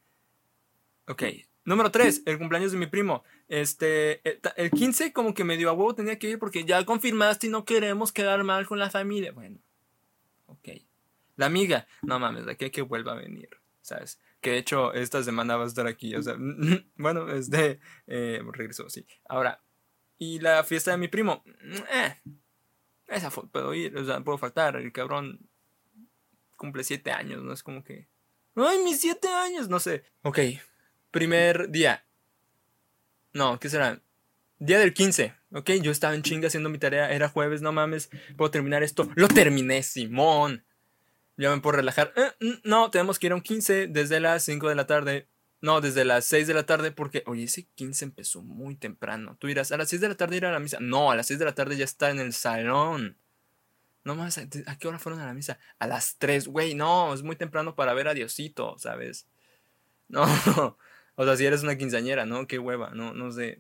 Ok, 1.08 1.24
número 1.64 1.90
3, 1.90 2.24
el 2.26 2.38
cumpleaños 2.38 2.72
de 2.74 2.78
mi 2.78 2.88
primo. 2.88 3.24
Este, 3.48 4.22
el, 4.62 4.72
15 4.72 5.14
como 5.14 5.34
que 5.34 5.44
medio 5.44 5.70
a 5.70 5.74
huevo 5.74 5.96
tenía 5.96 6.20
que 6.20 6.30
ir 6.30 6.40
porque 6.40 6.66
ya 6.66 6.84
confirmaste 6.84 7.48
y 7.48 7.50
no 7.50 7.64
queremos 7.64 8.12
quedar 8.12 8.44
mal 8.44 8.68
con 8.68 8.80
la 8.80 8.90
familia. 8.90 9.32
Bueno, 9.32 9.60
ok. 10.48 10.70
La 11.38 11.46
amiga, 11.46 11.88
no 12.02 12.20
mames, 12.20 12.46
de 12.46 12.54
aquí 12.54 12.70
que 12.72 12.82
vuelva 12.82 13.14
a 13.14 13.16
venir, 13.16 13.50
¿sabes? 13.82 14.20
Que 14.42 14.52
de 14.52 14.58
hecho 14.58 14.94
esta 14.94 15.24
semana 15.24 15.56
va 15.56 15.64
a 15.64 15.68
estar 15.68 15.88
aquí, 15.88 16.16
o 16.16 16.22
sea, 16.22 16.36
bueno, 16.98 17.30
es 17.30 17.50
de, 17.50 17.80
eh, 18.08 18.42
regresó, 18.52 18.90
sí. 18.90 19.06
Ahora, 19.30 19.62
y 20.18 20.40
la 20.40 20.64
fiesta 20.64 20.92
de 20.92 20.98
mi 20.98 21.08
primo, 21.08 21.44
eh, 21.94 22.18
esa 23.08 23.30
puedo 23.30 23.74
ir, 23.74 23.96
o 23.96 24.04
sea, 24.04 24.22
puedo 24.22 24.38
faltar, 24.38 24.76
el 24.76 24.92
cabrón 24.92 25.40
cumple 26.58 26.84
siete 26.84 27.12
años, 27.12 27.42
¿no? 27.44 27.54
Es 27.54 27.64
como 27.64 27.84
que... 27.84 28.08
¡Ay, 28.56 28.80
mis 28.84 29.00
siete 29.00 29.30
años! 29.30 29.70
No 29.70 29.80
sé. 29.80 30.04
Ok, 30.24 30.40
primer 31.12 31.70
día. 31.70 32.06
No, 33.34 33.60
¿qué 33.60 33.70
será? 33.70 34.02
Día 34.60 34.80
del 34.80 34.94
15. 34.94 35.36
Ok, 35.54 35.72
yo 35.82 35.92
estaba 35.92 36.16
en 36.16 36.24
chinga 36.24 36.48
haciendo 36.48 36.70
mi 36.70 36.80
tarea. 36.80 37.12
Era 37.12 37.30
jueves, 37.30 37.62
no 37.62 37.72
mames. 37.72 38.10
Puedo 38.36 38.52
terminar 38.52 38.84
esto. 38.84 39.10
Lo 39.16 39.28
terminé, 39.28 39.84
Simón. 39.84 40.66
Ya 41.38 41.52
me 41.52 41.62
puedo 41.62 41.78
relajar. 41.78 42.12
Eh, 42.16 42.60
no, 42.64 42.90
tenemos 42.90 43.20
que 43.20 43.28
ir 43.28 43.32
a 43.32 43.36
un 43.36 43.42
15 43.42 43.88
desde 43.88 44.20
las 44.20 44.44
5 44.44 44.68
de 44.68 44.76
la 44.76 44.88
tarde. 44.88 45.28
No, 45.62 45.82
desde 45.82 46.06
las 46.06 46.26
6 46.26 46.48
de 46.48 46.54
la 46.56 46.66
tarde 46.66 46.92
porque, 46.92 47.24
oye, 47.28 47.44
ese 47.44 47.68
15 47.76 48.06
empezó 48.06 48.42
muy 48.42 48.76
temprano. 48.76 49.38
Tú 49.40 49.48
dirás, 49.48 49.72
a 49.72 49.78
las 49.78 49.90
6 49.90 50.02
de 50.02 50.10
la 50.10 50.16
tarde 50.16 50.38
ir 50.38 50.46
a 50.46 50.52
la 50.52 50.60
misa. 50.60 50.80
No, 50.82 51.12
a 51.12 51.16
las 51.16 51.28
6 51.28 51.40
de 51.40 51.46
la 51.46 51.54
tarde 51.54 51.78
ya 51.78 51.86
está 51.86 52.10
en 52.10 52.20
el 52.20 52.34
salón. 52.34 53.18
No 54.08 54.16
más, 54.16 54.38
¿a 54.38 54.78
qué 54.78 54.88
hora 54.88 55.00
fueron 55.00 55.20
a 55.20 55.26
la 55.26 55.34
misa? 55.34 55.60
A 55.80 55.86
las 55.86 56.16
3, 56.18 56.48
güey, 56.48 56.76
no, 56.76 57.14
es 57.14 57.24
muy 57.24 57.36
temprano 57.36 57.76
para 57.76 57.94
ver 57.94 58.08
a 58.08 58.14
Diosito, 58.14 58.78
¿sabes? 58.80 59.28
No, 60.10 60.24
o 61.16 61.26
sea, 61.26 61.36
si 61.36 61.46
eres 61.46 61.64
una 61.64 61.78
quinceañera, 61.78 62.26
¿no? 62.26 62.48
Qué 62.48 62.58
hueva, 62.58 62.92
no, 62.92 63.14
no 63.14 63.30
sé. 63.34 63.60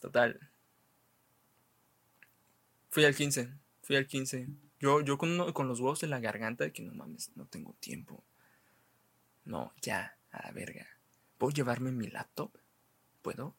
Total. 0.00 0.40
Fui 2.88 3.04
al 3.04 3.14
15, 3.14 3.52
fui 3.82 3.96
al 3.96 4.06
15. 4.06 4.48
Yo, 4.80 5.02
yo 5.02 5.18
con, 5.18 5.52
con 5.52 5.68
los 5.68 5.80
huevos 5.80 6.02
en 6.02 6.08
la 6.08 6.20
garganta 6.20 6.64
de 6.64 6.72
que 6.72 6.82
no 6.82 6.94
mames, 6.94 7.30
no 7.36 7.44
tengo 7.44 7.74
tiempo. 7.80 8.24
No, 9.44 9.74
ya. 9.82 10.16
A 10.30 10.46
la 10.46 10.52
verga. 10.52 10.86
¿Puedo 11.36 11.52
llevarme 11.52 11.92
mi 11.92 12.06
laptop? 12.06 12.56
¿Puedo? 13.20 13.54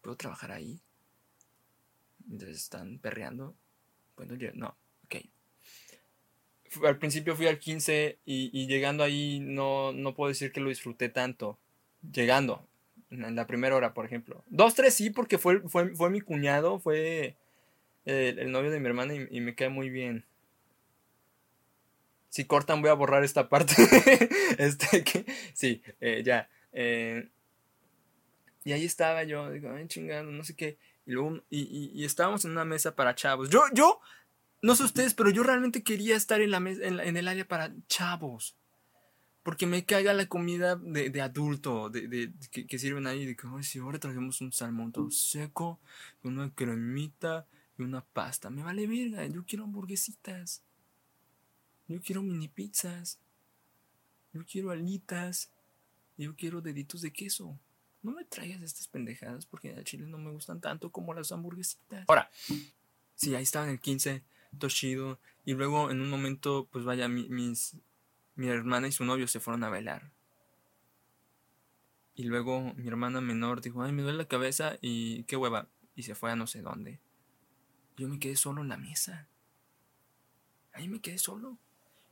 ¿Puedo 0.00 0.16
trabajar 0.16 0.50
ahí? 0.50 0.82
Entonces 2.28 2.56
están 2.56 2.98
perreando. 2.98 3.54
¿Puedo 4.16 4.36
No, 4.54 4.76
Al 6.84 6.98
principio 6.98 7.36
fui 7.36 7.46
al 7.46 7.58
15 7.58 8.18
y, 8.24 8.66
llegando 8.66 9.04
ahí 9.04 9.40
no, 9.40 9.92
no 9.92 10.14
puedo 10.14 10.28
decir 10.28 10.52
que 10.52 10.60
lo 10.60 10.68
disfruté 10.68 11.08
tanto. 11.08 11.58
Llegando, 12.12 12.66
en 13.10 13.34
la 13.34 13.46
primera 13.46 13.76
hora, 13.76 13.94
por 13.94 14.04
ejemplo. 14.04 14.42
Dos, 14.48 14.74
tres 14.74 14.94
sí, 14.94 15.10
porque 15.10 15.38
fue, 15.38 15.60
fue, 15.68 15.94
fue 15.94 16.10
mi 16.10 16.20
cuñado, 16.20 16.78
fue 16.78 17.36
el, 18.04 18.50
novio 18.50 18.70
de 18.70 18.80
mi 18.80 18.86
hermana 18.86 19.14
y, 19.14 19.40
me 19.40 19.54
cae 19.54 19.68
muy 19.68 19.90
bien. 19.90 20.24
Si 22.28 22.44
cortan 22.44 22.82
voy 22.82 22.90
a 22.90 22.94
borrar 22.94 23.24
esta 23.24 23.48
parte. 23.48 23.74
este, 24.58 25.04
que, 25.04 25.24
sí, 25.54 25.82
eh, 26.00 26.22
ya. 26.24 26.48
Eh, 26.72 27.28
y 28.64 28.72
ahí 28.72 28.84
estaba 28.84 29.22
yo, 29.24 29.50
digo, 29.50 29.70
ay, 29.70 29.86
chingando, 29.86 30.32
no 30.32 30.42
sé 30.42 30.56
qué. 30.56 30.76
Y 31.06 31.12
luego, 31.12 31.42
y, 31.50 31.92
y, 31.94 32.04
estábamos 32.04 32.44
en 32.44 32.52
una 32.52 32.64
mesa 32.64 32.96
para 32.96 33.14
chavos. 33.14 33.50
Yo, 33.50 33.62
yo, 33.72 34.00
no 34.64 34.74
sé 34.74 34.84
ustedes, 34.84 35.12
pero 35.12 35.28
yo 35.28 35.42
realmente 35.42 35.82
quería 35.82 36.16
estar 36.16 36.40
en, 36.40 36.50
la 36.50 36.56
en, 36.56 37.16
el 37.16 37.28
área 37.28 37.46
para 37.46 37.74
chavos. 37.86 38.56
Porque 39.42 39.66
me 39.66 39.84
caiga 39.84 40.14
la 40.14 40.26
comida 40.26 40.76
de, 40.76 41.10
de 41.10 41.20
adulto, 41.20 41.90
de, 41.90 42.08
de 42.08 42.32
que, 42.50 42.78
sirven 42.78 43.06
ahí. 43.06 43.26
De 43.26 43.36
que, 43.36 43.46
ay, 43.46 43.62
si 43.62 43.78
ahora 43.78 43.98
trajimos 43.98 44.40
un 44.40 44.52
salmón 44.52 44.90
todo 44.90 45.10
seco, 45.10 45.80
una 46.22 46.50
cremita 46.54 47.46
y 47.76 47.82
una 47.82 48.02
pasta. 48.02 48.48
Me 48.48 48.62
vale 48.62 48.86
verga, 48.86 49.26
yo 49.26 49.44
quiero 49.44 49.64
hamburguesitas. 49.64 50.62
Yo 51.86 52.00
quiero 52.00 52.22
mini 52.22 52.48
pizzas. 52.48 53.18
Yo 54.32 54.46
quiero 54.46 54.70
alitas. 54.70 55.50
Yo 56.16 56.34
quiero 56.36 56.62
deditos 56.62 57.02
de 57.02 57.12
queso 57.12 57.58
no 58.04 58.12
me 58.12 58.24
traigas 58.24 58.60
estas 58.60 58.86
pendejadas 58.86 59.46
porque 59.46 59.70
en 59.70 59.78
el 59.78 59.84
chile 59.84 60.06
no 60.06 60.18
me 60.18 60.30
gustan 60.30 60.60
tanto 60.60 60.92
como 60.92 61.14
las 61.14 61.32
hamburguesitas. 61.32 62.04
Ahora, 62.06 62.30
sí, 63.14 63.34
ahí 63.34 63.42
estaba 63.42 63.64
en 63.64 63.72
el 63.72 63.80
15, 63.80 64.22
todo 64.54 64.70
chido. 64.70 65.18
Y 65.44 65.54
luego 65.54 65.90
en 65.90 66.00
un 66.00 66.10
momento, 66.10 66.68
pues 66.70 66.84
vaya, 66.84 67.08
mi, 67.08 67.28
mis, 67.28 67.76
mi 68.34 68.48
hermana 68.48 68.88
y 68.88 68.92
su 68.92 69.04
novio 69.04 69.28
se 69.28 69.40
fueron 69.40 69.64
a 69.64 69.68
bailar. 69.68 70.12
Y 72.14 72.24
luego 72.24 72.74
mi 72.74 72.86
hermana 72.86 73.20
menor 73.20 73.60
dijo, 73.60 73.82
ay, 73.82 73.92
me 73.92 74.02
duele 74.02 74.18
la 74.18 74.28
cabeza 74.28 74.78
y 74.80 75.24
qué 75.24 75.36
hueva. 75.36 75.68
Y 75.96 76.04
se 76.04 76.14
fue 76.14 76.30
a 76.30 76.36
no 76.36 76.46
sé 76.46 76.62
dónde. 76.62 77.00
Yo 77.96 78.08
me 78.08 78.18
quedé 78.18 78.36
solo 78.36 78.62
en 78.62 78.68
la 78.68 78.76
mesa. 78.76 79.28
Ahí 80.72 80.88
me 80.88 81.00
quedé 81.00 81.18
solo. 81.18 81.58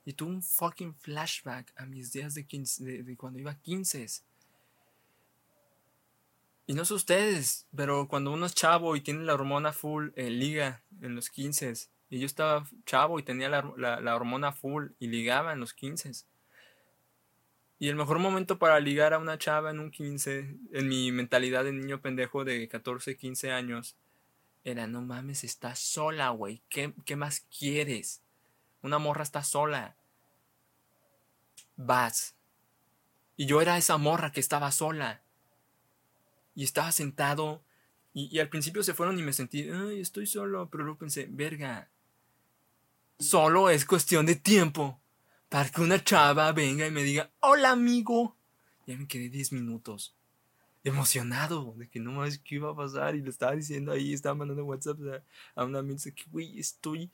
Y 0.04 0.14
tuve 0.14 0.30
un 0.30 0.42
fucking 0.42 0.94
flashback 0.94 1.72
a 1.76 1.86
mis 1.86 2.12
días 2.12 2.34
de, 2.34 2.44
15, 2.44 3.02
de, 3.02 3.16
cuando 3.16 3.38
iba 3.38 3.52
a 3.52 3.60
15 3.60 4.06
y 6.66 6.74
no 6.74 6.84
sé 6.84 6.94
ustedes, 6.94 7.66
pero 7.74 8.06
cuando 8.08 8.32
uno 8.32 8.46
es 8.46 8.54
chavo 8.54 8.94
y 8.94 9.00
tiene 9.00 9.24
la 9.24 9.34
hormona 9.34 9.72
full, 9.72 10.10
eh, 10.14 10.30
liga 10.30 10.82
en 11.00 11.14
los 11.14 11.28
15. 11.28 11.72
Y 12.12 12.18
yo 12.18 12.26
estaba 12.26 12.68
chavo 12.84 13.18
y 13.18 13.22
tenía 13.22 13.48
la, 13.48 14.14
hormona 14.14 14.52
full 14.52 14.88
y 14.98 15.06
ligaba 15.06 15.54
en 15.54 15.60
los 15.60 15.72
15. 15.72 16.12
Y 17.78 17.88
el 17.88 17.96
mejor 17.96 18.18
momento 18.18 18.58
para 18.58 18.78
ligar 18.80 19.14
a 19.14 19.18
una 19.18 19.38
chava 19.38 19.70
en 19.70 19.80
un 19.80 19.90
15, 19.90 20.58
en 20.72 20.88
mi 20.88 21.10
mentalidad 21.10 21.64
de 21.64 21.72
niño 21.72 22.02
pendejo 22.02 22.44
de 22.44 22.68
14, 22.68 23.16
15 23.16 23.52
años, 23.52 23.96
era, 24.62 24.86
no 24.86 25.00
mames, 25.00 25.42
estás 25.42 25.78
sola, 25.78 26.28
güey. 26.28 26.60
¿Qué, 26.68 26.92
¿Qué 27.06 27.16
más 27.16 27.46
quieres? 27.58 28.20
Una 28.82 28.98
morra 28.98 29.22
está 29.22 29.42
sola. 29.42 29.96
Vas. 31.76 32.36
Y 33.38 33.46
yo 33.46 33.62
era 33.62 33.78
esa 33.78 33.96
morra 33.96 34.32
que 34.32 34.40
estaba 34.40 34.70
sola 34.70 35.22
y 36.54 36.64
estaba 36.64 36.92
sentado 36.92 37.64
y, 38.14 38.38
al 38.38 38.50
principio 38.50 38.82
se 38.82 38.92
fueron 38.92 39.18
y 39.18 39.22
me 39.22 39.32
sentí, 39.32 39.70
ay, 39.70 40.00
estoy 40.00 40.26
solo, 40.26 40.68
pero 40.68 40.84
luego 40.84 40.98
pensé, 40.98 41.26
verga, 41.30 41.88
solo 43.22 43.70
es 43.70 43.84
cuestión 43.84 44.26
de 44.26 44.36
tiempo 44.36 45.00
para 45.48 45.70
que 45.70 45.80
una 45.80 46.02
chava 46.02 46.52
venga 46.52 46.86
y 46.86 46.90
me 46.90 47.02
diga, 47.02 47.30
hola 47.40 47.70
amigo. 47.70 48.36
Ya 48.86 48.96
me 48.96 49.06
quedé 49.06 49.28
10 49.28 49.52
minutos 49.52 50.16
emocionado 50.84 51.74
de 51.76 51.88
que 51.88 52.00
no 52.00 52.12
más 52.12 52.38
qué 52.38 52.56
iba 52.56 52.70
a 52.70 52.76
pasar 52.76 53.14
y 53.14 53.22
le 53.22 53.30
estaba 53.30 53.54
diciendo 53.54 53.92
ahí, 53.92 54.12
estaba 54.12 54.34
mandando 54.34 54.64
WhatsApp 54.64 54.98
a, 55.54 55.64
una 55.64 55.78
amiga 55.78 56.02
que, 56.10 56.24
güey, 56.30 56.58
estoy 56.58 57.10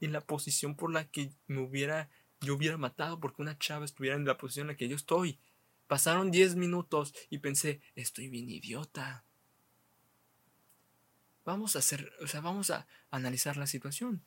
en 0.00 0.12
la 0.12 0.20
posición 0.20 0.74
por 0.74 0.92
la 0.92 1.04
que 1.08 1.30
me 1.46 1.60
hubiera, 1.60 2.10
yo 2.40 2.54
hubiera 2.54 2.76
matado 2.76 3.18
porque 3.20 3.40
una 3.40 3.58
chava 3.58 3.84
estuviera 3.84 4.16
en 4.16 4.24
la 4.24 4.36
posición 4.36 4.64
en 4.64 4.72
la 4.72 4.76
que 4.76 4.88
yo 4.88 4.96
estoy. 4.96 5.38
Pasaron 5.86 6.30
10 6.30 6.56
minutos 6.56 7.14
y 7.30 7.38
pensé, 7.38 7.80
estoy 7.94 8.28
bien 8.28 8.50
idiota. 8.50 9.24
Vamos 11.44 11.76
a 11.76 11.80
hacer, 11.80 12.12
o 12.22 12.26
sea, 12.26 12.40
vamos 12.40 12.70
a 12.70 12.86
analizar 13.10 13.56
la 13.56 13.66
situación. 13.66 14.22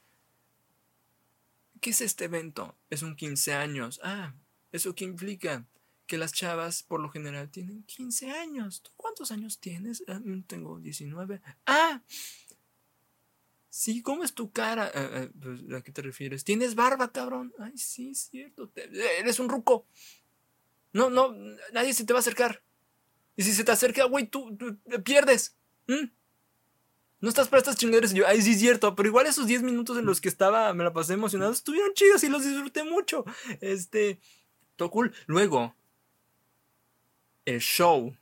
¿Qué 1.85 1.91
es 1.91 2.01
este 2.01 2.25
evento? 2.25 2.75
Es 2.89 3.03
un 3.03 3.15
15 3.15 3.53
años. 3.53 3.99
Ah, 4.01 4.33
¿eso 4.71 4.95
qué 4.95 5.05
implica? 5.05 5.67
Que 6.07 6.17
las 6.17 6.33
chavas 6.33 6.81
por 6.81 6.99
lo 6.99 7.11
general 7.11 7.51
tienen 7.51 7.83
15 7.83 8.31
años. 8.31 8.81
¿Tú 8.81 8.89
cuántos 8.97 9.29
años 9.29 9.59
tienes? 9.59 10.03
Ah, 10.07 10.19
mm, 10.19 10.45
tengo 10.47 10.79
19. 10.79 11.43
Ah, 11.67 12.01
sí, 13.69 14.01
¿cómo 14.01 14.23
es 14.23 14.33
tu 14.33 14.51
cara? 14.51 14.91
Ah, 14.95 15.09
ah, 15.13 15.27
pues, 15.39 15.61
¿A 15.77 15.83
qué 15.83 15.91
te 15.91 16.01
refieres? 16.01 16.43
¿Tienes 16.43 16.73
barba, 16.73 17.11
cabrón? 17.11 17.53
Ay, 17.59 17.77
sí, 17.77 18.15
cierto. 18.15 18.71
eres 18.75 19.39
un 19.39 19.47
ruco. 19.47 19.85
No, 20.91 21.11
no, 21.11 21.35
nadie 21.71 21.93
se 21.93 22.03
te 22.03 22.13
va 22.13 22.17
a 22.17 22.21
acercar. 22.21 22.63
Y 23.35 23.43
si 23.43 23.53
se 23.53 23.63
te 23.63 23.71
acerca, 23.71 24.05
güey, 24.05 24.25
tú, 24.25 24.57
pierdes. 25.03 25.55
No 27.22 27.29
estás 27.29 27.48
para 27.48 27.60
estas 27.60 27.77
chingaderas. 27.77 28.13
Y 28.13 28.17
yo, 28.17 28.27
ay, 28.27 28.41
sí 28.41 28.51
es 28.51 28.60
cierto. 28.60 28.95
Pero 28.95 29.10
igual 29.10 29.27
esos 29.27 29.48
10 29.48 29.63
minutos 29.63 29.98
en 29.98 30.05
los 30.05 30.22
que 30.22 30.29
estaba, 30.29 30.74
me 30.74 30.84
la 30.84 30.93
pasé 30.93 31.13
emocionado, 31.13 31.51
estuvieron 31.51 31.93
chidos 31.93 32.24
y 32.24 32.29
los 32.29 32.43
disfruté 32.43 32.84
mucho. 32.84 33.25
Este, 33.62 34.19
todo 34.75 34.91
cool. 34.91 35.13
Luego, 35.25 35.75
el 37.45 37.60
show. 37.60 38.15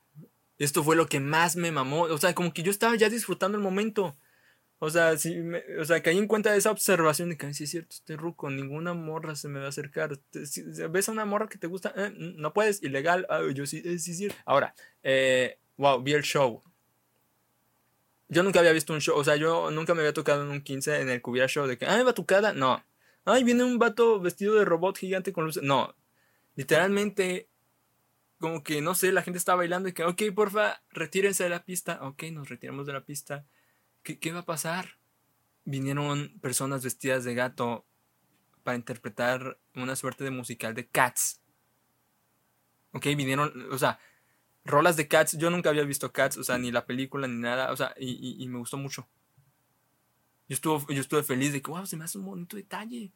Esto 0.58 0.84
fue 0.84 0.96
lo 0.96 1.08
que 1.08 1.20
más 1.20 1.56
me 1.56 1.72
mamó. 1.72 2.04
O 2.04 2.18
sea, 2.18 2.34
como 2.36 2.54
que 2.54 2.64
yo 2.64 2.72
estaba 2.72 2.96
ya 2.96 3.10
disfrutando 3.10 3.58
el 3.58 3.64
momento. 3.64 4.16
O 4.80 4.90
sea, 4.90 5.18
si 5.18 5.40
o 5.80 5.86
sea, 5.86 6.04
caí 6.04 6.18
en 6.18 6.28
cuenta 6.28 6.54
esa 6.58 6.70
observación 6.70 7.30
de 7.30 7.38
que, 7.38 7.54
sí 7.54 7.64
es 7.64 7.72
cierto, 7.72 7.96
este 7.96 8.18
ruco, 8.18 8.50
ninguna 8.50 8.94
morra 8.94 9.34
se 9.34 9.48
me 9.48 9.60
va 9.60 9.68
a 9.68 9.70
acercar. 9.70 10.20
Ves 10.90 11.08
a 11.08 11.12
una 11.14 11.24
morra 11.24 11.48
que 11.48 11.58
te 11.58 11.68
gusta, 11.68 11.94
eh, 11.96 12.12
no 12.18 12.52
puedes, 12.52 12.84
ilegal. 12.84 13.26
Ah, 13.30 13.44
yo 13.54 13.66
sí, 13.66 13.82
eh, 13.86 13.98
sí, 13.98 14.14
sí. 14.14 14.28
Ahora, 14.46 14.76
eh, 15.02 15.58
wow, 15.78 16.04
vi 16.04 16.12
el 16.12 16.24
show. 16.24 16.62
Yo 18.34 18.44
nunca 18.44 18.60
había 18.60 18.72
visto 18.72 18.94
un 18.94 19.00
show, 19.00 19.18
o 19.18 19.24
sea, 19.24 19.36
yo 19.36 19.72
nunca 19.72 19.94
me 19.94 20.02
había 20.02 20.13
tocado 20.13 20.44
en 20.44 20.50
un 20.50 20.62
15 20.62 21.02
en 21.02 21.10
el 21.10 21.22
que 21.22 21.30
hubiera 21.30 21.48
show 21.48 21.68
de 21.68 21.78
que, 21.78 21.86
ay, 21.86 22.04
batucada, 22.04 22.54
no. 22.54 22.84
Ay, 23.25 23.44
viene 23.44 23.63
un 23.63 23.80
vato 23.80 24.20
vestido 24.20 24.56
de 24.56 24.66
robot 24.66 24.98
gigante 24.98 25.32
con 25.32 25.46
luces. 25.46 25.63
No, 25.63 25.96
literalmente, 26.56 27.48
como 28.40 28.63
que, 28.63 28.82
no 28.82 28.96
sé, 28.96 29.12
la 29.12 29.22
gente 29.22 29.38
estaba 29.38 29.58
bailando 29.58 29.90
y 29.90 29.94
que, 29.94 30.04
ok, 30.04 30.22
porfa, 30.36 30.82
retírense 30.90 31.44
de 31.44 31.50
la 31.50 31.63
pista. 31.63 32.00
Ok, 32.02 32.24
nos 32.32 32.50
retiramos 32.50 32.86
de 32.86 32.94
la 32.94 33.06
pista 33.06 33.46
¿Qué, 34.04 34.32
va 34.34 34.40
a 34.40 34.46
pasar? 34.46 34.98
Vinieron 35.63 36.38
personas 36.42 36.84
vestidas 36.84 37.24
de 37.24 37.36
gato 37.36 37.86
para 38.63 38.75
interpretar 38.75 39.58
una 39.75 39.96
suerte 39.96 40.25
de 40.25 40.32
musical 40.32 40.74
de 40.74 40.88
Cats. 40.88 41.42
Ok, 42.92 43.06
vinieron, 43.06 43.72
o 43.72 43.78
sea, 43.78 43.98
rolas 44.65 44.96
de 44.96 45.08
Cats. 45.08 45.38
Yo 45.38 45.50
nunca 45.50 45.70
había 45.70 45.84
visto 45.84 46.12
Cats, 46.12 46.38
o 46.38 46.43
sea, 46.43 46.58
ni 46.58 46.72
la 46.72 46.86
película 46.86 47.27
ni 47.27 47.39
nada, 47.39 47.72
o 47.72 47.75
sea, 47.75 47.93
y, 48.00 48.46
me 48.48 48.60
gustó 48.60 48.77
mucho. 48.77 49.08
Yo 50.48 50.55
estuve, 50.55 50.93
yo 50.96 51.01
estuve 51.01 51.24
feliz 51.24 51.53
de 51.53 51.62
que, 51.62 51.72
wow, 51.72 51.86
se 51.86 51.98
me 51.98 52.05
hace 52.05 52.17
un 52.17 52.25
bonito 52.25 52.55
detalle. 52.55 53.12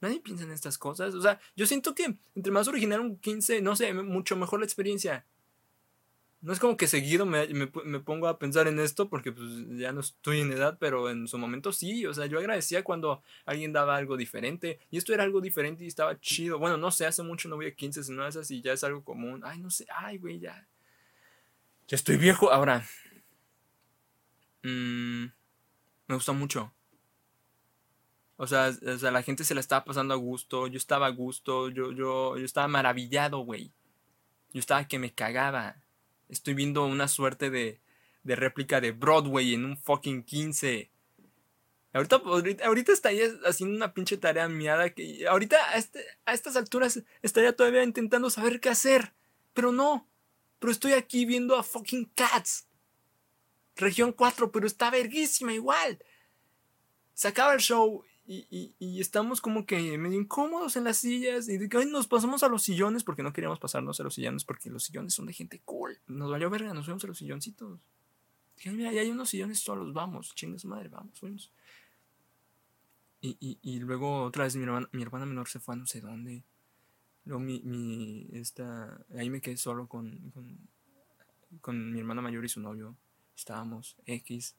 Nadie 0.00 0.20
piensa 0.20 0.44
en 0.44 0.52
estas 0.52 0.78
cosas. 0.78 1.14
O 1.14 1.22
sea, 1.22 1.40
yo 1.56 1.66
siento 1.66 1.94
que 1.94 2.16
entre 2.34 2.52
más 2.52 2.68
original 2.68 3.00
un 3.00 3.18
15, 3.18 3.60
no 3.60 3.76
sé, 3.76 3.92
mucho 3.92 4.36
mejor 4.36 4.60
la 4.60 4.66
experiencia 4.66 5.24
no 6.42 6.52
es 6.52 6.58
como 6.58 6.76
que 6.76 6.88
seguido 6.88 7.24
me, 7.24 7.46
pongo 7.68 8.26
a 8.26 8.38
pensar 8.38 8.66
en 8.66 8.80
esto 8.80 9.08
porque 9.08 9.30
pues 9.30 9.48
ya 9.78 9.92
no 9.92 10.00
estoy 10.00 10.40
en 10.40 10.52
edad, 10.52 10.76
pero 10.80 11.08
en 11.08 11.28
su 11.28 11.38
momento 11.38 11.72
sí, 11.72 12.04
o 12.04 12.12
sea, 12.12 12.26
yo 12.26 12.38
agradecía 12.40 12.82
cuando 12.82 13.22
alguien 13.46 13.72
daba 13.72 13.96
algo 13.96 14.16
diferente 14.16 14.80
y 14.90 14.98
esto 14.98 15.14
era 15.14 15.22
algo 15.22 15.40
diferente 15.40 15.84
y 15.84 15.86
estaba 15.86 16.18
chido. 16.18 16.58
Bueno, 16.58 16.76
no 16.76 16.90
sé, 16.90 17.06
hace 17.06 17.22
mucho 17.22 17.48
no 17.48 17.54
voy 17.54 17.66
a 17.66 17.74
15, 17.74 18.02
sino 18.02 18.26
es 18.26 18.36
así, 18.36 18.60
ya 18.60 18.72
es 18.72 18.82
algo 18.82 19.04
común. 19.04 19.42
Ay, 19.44 19.60
no 19.60 19.70
sé, 19.70 19.86
ay, 19.96 20.18
güey, 20.18 20.40
ya. 20.40 20.66
Estoy 21.92 22.16
viejo. 22.16 22.50
Ahora, 22.50 22.86
mm, 24.62 25.24
me 26.06 26.14
gusta 26.14 26.32
mucho. 26.32 26.72
O 28.38 28.46
sea, 28.46 28.70
la 28.80 29.22
gente 29.22 29.44
se 29.44 29.54
la 29.54 29.60
estaba 29.60 29.84
pasando 29.84 30.14
a 30.14 30.16
gusto, 30.16 30.68
yo 30.68 30.78
estaba 30.78 31.06
a 31.06 31.10
gusto, 31.10 31.68
yo, 31.68 31.92
yo, 31.92 32.38
yo 32.38 32.44
estaba 32.46 32.66
maravillado, 32.66 33.40
güey. 33.40 33.72
Yo 34.54 34.60
estaba 34.60 34.88
que 34.88 34.98
me 34.98 35.12
cagaba. 35.12 35.82
Estoy 36.30 36.54
viendo 36.54 36.86
una 36.86 37.08
suerte 37.08 37.50
de, 37.50 37.78
de 38.22 38.36
réplica 38.36 38.80
de 38.80 38.92
Broadway 38.92 39.52
en 39.52 39.66
un 39.66 39.76
fucking 39.76 40.22
15. 40.22 40.90
Ahorita, 41.92 42.22
ahorita, 42.64 42.92
estaría 42.92 43.26
haciendo 43.44 43.76
una 43.76 43.92
pinche 43.92 44.16
tarea 44.16 44.48
miada 44.48 44.88
que 44.94 45.28
ahorita 45.28 45.58
a, 45.68 45.76
este, 45.76 46.02
a 46.24 46.32
estas 46.32 46.56
alturas 46.56 47.02
estaría 47.20 47.54
todavía 47.54 47.84
intentando 47.84 48.30
saber 48.30 48.60
qué 48.60 48.70
hacer. 48.70 49.12
Pero 49.52 49.72
no. 49.72 50.08
Pero 50.62 50.70
estoy 50.70 50.92
aquí 50.92 51.24
viendo 51.24 51.56
a 51.56 51.64
fucking 51.64 52.12
Cats. 52.14 52.68
Región 53.74 54.12
4, 54.12 54.52
pero 54.52 54.68
está 54.68 54.92
verguísima 54.92 55.52
igual. 55.52 55.98
Se 57.14 57.26
acaba 57.26 57.52
el 57.52 57.58
show 57.58 58.04
y, 58.24 59.00
estamos 59.00 59.40
como 59.40 59.66
que 59.66 59.98
medio 59.98 60.20
incómodos 60.20 60.76
en 60.76 60.84
las 60.84 60.98
sillas. 60.98 61.48
Y 61.48 61.58
de 61.58 61.68
que 61.68 61.84
nos 61.86 62.06
pasamos 62.06 62.44
a 62.44 62.48
los 62.48 62.62
sillones 62.62 63.02
porque 63.02 63.24
no 63.24 63.32
queríamos 63.32 63.58
pasarnos 63.58 63.98
a 63.98 64.04
los 64.04 64.14
sillones 64.14 64.44
porque 64.44 64.70
los 64.70 64.84
sillones 64.84 65.14
son 65.14 65.26
de 65.26 65.32
gente 65.32 65.60
cool. 65.64 65.98
Nos 66.06 66.30
valió 66.30 66.48
verga, 66.48 66.72
nos 66.72 66.84
fuimos 66.84 67.02
a 67.02 67.08
los 67.08 67.18
silloncitos. 67.18 67.80
Dije, 68.54 68.70
mira, 68.70 68.92
ya 68.92 69.00
hay 69.00 69.10
unos 69.10 69.30
sillones 69.30 69.58
solos, 69.58 69.92
vamos, 69.92 70.32
chingas 70.36 70.64
madre, 70.64 70.90
vamos, 70.90 71.18
fuimos. 71.18 71.52
Y, 73.20 73.58
y, 73.60 73.80
luego 73.80 74.22
otra 74.22 74.44
vez 74.44 74.54
mi 74.54 74.62
hermana, 74.62 74.88
mi 74.92 75.02
hermana 75.02 75.26
menor 75.26 75.48
se 75.48 75.58
fue 75.58 75.74
a 75.74 75.78
no 75.78 75.86
sé 75.86 76.00
dónde. 76.00 76.44
Luego 77.24 77.40
mi, 77.40 77.60
mi 77.62 78.28
esta, 78.32 79.04
ahí 79.16 79.30
me 79.30 79.40
quedé 79.40 79.56
solo 79.56 79.86
con, 79.86 80.32
con, 81.60 81.92
mi 81.92 82.00
hermana 82.00 82.20
mayor 82.20 82.44
y 82.44 82.48
su 82.48 82.60
novio. 82.60 82.96
Estábamos 83.36 83.96
X. 84.06 84.56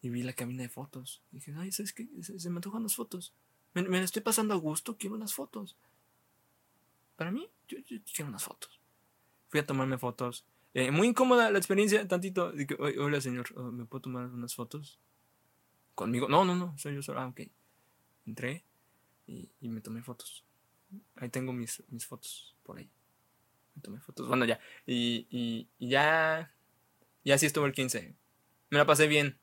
Y 0.00 0.10
vi 0.10 0.22
la 0.22 0.32
cabina 0.32 0.62
de 0.62 0.68
fotos. 0.68 1.22
Dije, 1.30 1.54
ay, 1.56 1.70
¿sabes 1.70 1.92
qué? 1.92 2.08
Se, 2.20 2.50
me 2.50 2.56
antojan 2.56 2.82
las 2.82 2.96
fotos. 2.96 3.32
Me, 3.74 3.82
me, 3.82 4.02
estoy 4.02 4.22
pasando 4.22 4.54
a 4.54 4.56
gusto, 4.56 4.96
quiero 4.96 5.14
unas 5.14 5.32
fotos. 5.34 5.76
Para 7.16 7.30
mí, 7.30 7.48
yo, 7.68 7.78
quiero 7.86 8.28
unas 8.28 8.42
fotos. 8.42 8.80
Fui 9.48 9.60
a 9.60 9.66
tomarme 9.66 9.98
fotos. 9.98 10.44
Eh, 10.74 10.90
muy 10.90 11.08
incómoda 11.08 11.50
la 11.50 11.58
experiencia, 11.58 12.06
tantito. 12.08 12.50
Dije, 12.50 12.76
hola 12.78 13.20
señor, 13.20 13.46
oh, 13.54 13.70
¿me 13.70 13.84
puedo 13.84 14.02
tomar 14.02 14.26
unas 14.26 14.54
fotos? 14.54 14.98
¿Conmigo? 15.94 16.28
No, 16.28 16.44
no, 16.44 16.56
no, 16.56 16.76
soy 16.78 16.94
yo 16.96 17.02
solo. 17.02 17.20
Ah, 17.20 17.28
ok. 17.28 17.42
Entré 18.26 18.64
y, 19.26 19.48
y 19.60 19.68
me 19.68 19.80
tomé 19.80 20.02
fotos. 20.02 20.44
Ahí 21.16 21.28
tengo 21.28 21.52
mis, 21.52 21.82
mis 21.88 22.06
fotos 22.06 22.56
por 22.62 22.78
ahí. 22.78 22.88
Me 23.88 24.00
fotos. 24.00 24.28
Bueno, 24.28 24.44
ya. 24.44 24.60
Y, 24.86 25.26
y, 25.30 25.68
y 25.78 25.88
ya. 25.88 26.52
Ya 27.24 27.38
sí 27.38 27.46
estuvo 27.46 27.66
el 27.66 27.72
15. 27.72 28.14
Me 28.70 28.78
la 28.78 28.86
pasé 28.86 29.06
bien. 29.06 29.38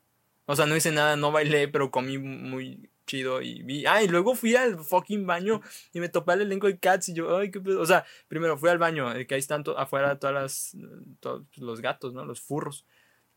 O 0.46 0.56
sea, 0.56 0.66
no 0.66 0.76
hice 0.76 0.90
nada, 0.90 1.16
no 1.16 1.32
bailé, 1.32 1.68
pero 1.68 1.90
comí 1.90 2.18
muy 2.18 2.90
chido 3.06 3.42
y 3.42 3.62
vi. 3.62 3.86
Ah, 3.86 4.02
luego 4.08 4.34
fui 4.34 4.54
al 4.56 4.78
fucking 4.78 5.26
baño 5.26 5.60
y 5.92 6.00
me 6.00 6.08
topé 6.08 6.32
al 6.32 6.42
elenco 6.42 6.66
de 6.66 6.78
Cats 6.78 7.08
y 7.08 7.14
yo, 7.14 7.36
ay, 7.36 7.50
qué 7.50 7.60
pedo. 7.60 7.80
O 7.80 7.86
sea, 7.86 8.04
primero 8.28 8.56
fui 8.56 8.68
al 8.68 8.78
baño, 8.78 9.12
que 9.26 9.34
ahí 9.34 9.40
están 9.40 9.64
afuera 9.76 10.18
todas 10.18 10.34
las, 10.34 10.76
todos 11.20 11.44
los 11.56 11.80
gatos, 11.80 12.14
¿no? 12.14 12.24
Los 12.24 12.40
furros. 12.40 12.84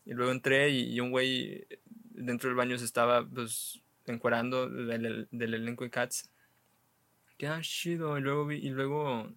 Y 0.06 0.14
luego 0.14 0.32
entré 0.32 0.70
y, 0.70 1.00
un 1.00 1.12
güey 1.12 1.66
dentro 1.86 2.50
del 2.50 2.58
baño 2.58 2.78
se 2.78 2.86
estaba, 2.86 3.28
pues, 3.28 3.82
encuerando 4.06 4.70
del, 4.70 5.28
del 5.32 5.54
elenco 5.54 5.84
de 5.84 5.90
Cats. 5.90 6.30
Qué 7.38 7.50
chido. 7.62 8.18
Y 8.18 8.22
luego 8.22 8.46
vi, 8.46 8.58
y 8.58 8.70
luego 8.70 9.30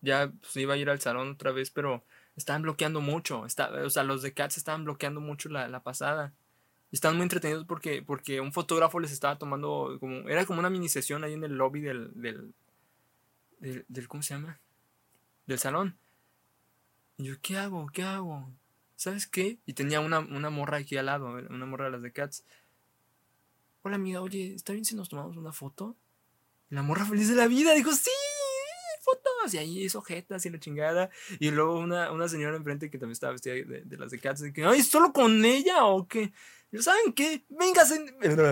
ya 0.00 0.32
pues, 0.40 0.56
iba 0.56 0.74
a 0.74 0.76
ir 0.76 0.90
al 0.90 1.00
salón 1.00 1.32
otra 1.32 1.52
vez, 1.52 1.70
pero 1.70 2.04
estaban 2.36 2.62
bloqueando 2.62 3.00
mucho. 3.00 3.46
Está, 3.46 3.70
o 3.84 3.90
sea, 3.90 4.04
los 4.04 4.22
de 4.22 4.32
Cats 4.32 4.56
estaban 4.56 4.84
bloqueando 4.84 5.20
mucho 5.20 5.48
la, 5.48 5.68
la 5.68 5.82
pasada. 5.82 6.32
Estaban 6.92 7.16
muy 7.16 7.24
entretenidos 7.24 7.64
porque, 7.64 8.02
porque 8.02 8.40
un 8.40 8.52
fotógrafo 8.52 9.00
les 9.00 9.12
estaba 9.12 9.38
tomando 9.38 9.96
como. 9.98 10.28
Era 10.28 10.46
como 10.46 10.60
una 10.60 10.70
mini 10.70 10.88
sesión 10.88 11.24
ahí 11.24 11.32
en 11.32 11.44
el 11.44 11.56
lobby 11.56 11.80
del. 11.80 12.10
del, 12.14 12.54
del, 13.88 14.08
¿Cómo 14.08 14.22
se 14.22 14.34
llama? 14.34 14.60
Del 15.46 15.58
salón. 15.58 15.96
Y 17.16 17.24
yo, 17.24 17.34
¿qué 17.40 17.56
hago? 17.56 17.86
¿Qué 17.92 18.02
hago? 18.02 18.48
¿Sabes 18.96 19.26
qué? 19.26 19.58
Y 19.66 19.72
tenía 19.72 20.00
una, 20.00 20.20
una 20.20 20.50
morra 20.50 20.78
aquí 20.78 20.96
al 20.96 21.06
lado, 21.06 21.26
una 21.26 21.66
morra 21.66 21.86
de 21.86 21.90
las 21.92 22.02
de 22.02 22.12
Cats. 22.12 22.44
Hola 23.82 23.96
amiga, 23.96 24.22
oye, 24.22 24.54
¿está 24.54 24.72
bien 24.72 24.84
si 24.84 24.94
nos 24.94 25.08
tomamos 25.08 25.36
una 25.36 25.52
foto? 25.52 25.96
La 26.70 26.82
morra 26.82 27.04
feliz 27.04 27.28
de 27.28 27.36
la 27.36 27.46
vida 27.46 27.74
dijo, 27.74 27.92
sí, 27.92 28.10
fotos. 29.04 29.54
Y 29.54 29.58
ahí 29.58 29.84
hizo 29.84 30.02
jetas 30.02 30.44
y 30.46 30.50
la 30.50 30.58
chingada. 30.58 31.10
Y 31.38 31.50
luego 31.50 31.78
una, 31.78 32.10
una 32.10 32.28
señora 32.28 32.56
enfrente 32.56 32.90
que 32.90 32.98
también 32.98 33.12
estaba 33.12 33.32
vestida 33.32 33.54
de, 33.54 33.96
las 33.96 34.10
de 34.10 34.18
Cats. 34.18 34.40
De 34.40 34.52
que, 34.52 34.64
ay, 34.64 34.82
¿solo 34.82 35.12
con 35.12 35.44
ella 35.44 35.84
o 35.84 36.08
qué? 36.08 36.32
¿saben 36.80 37.12
qué? 37.12 37.44
Vénganse, 37.48 38.04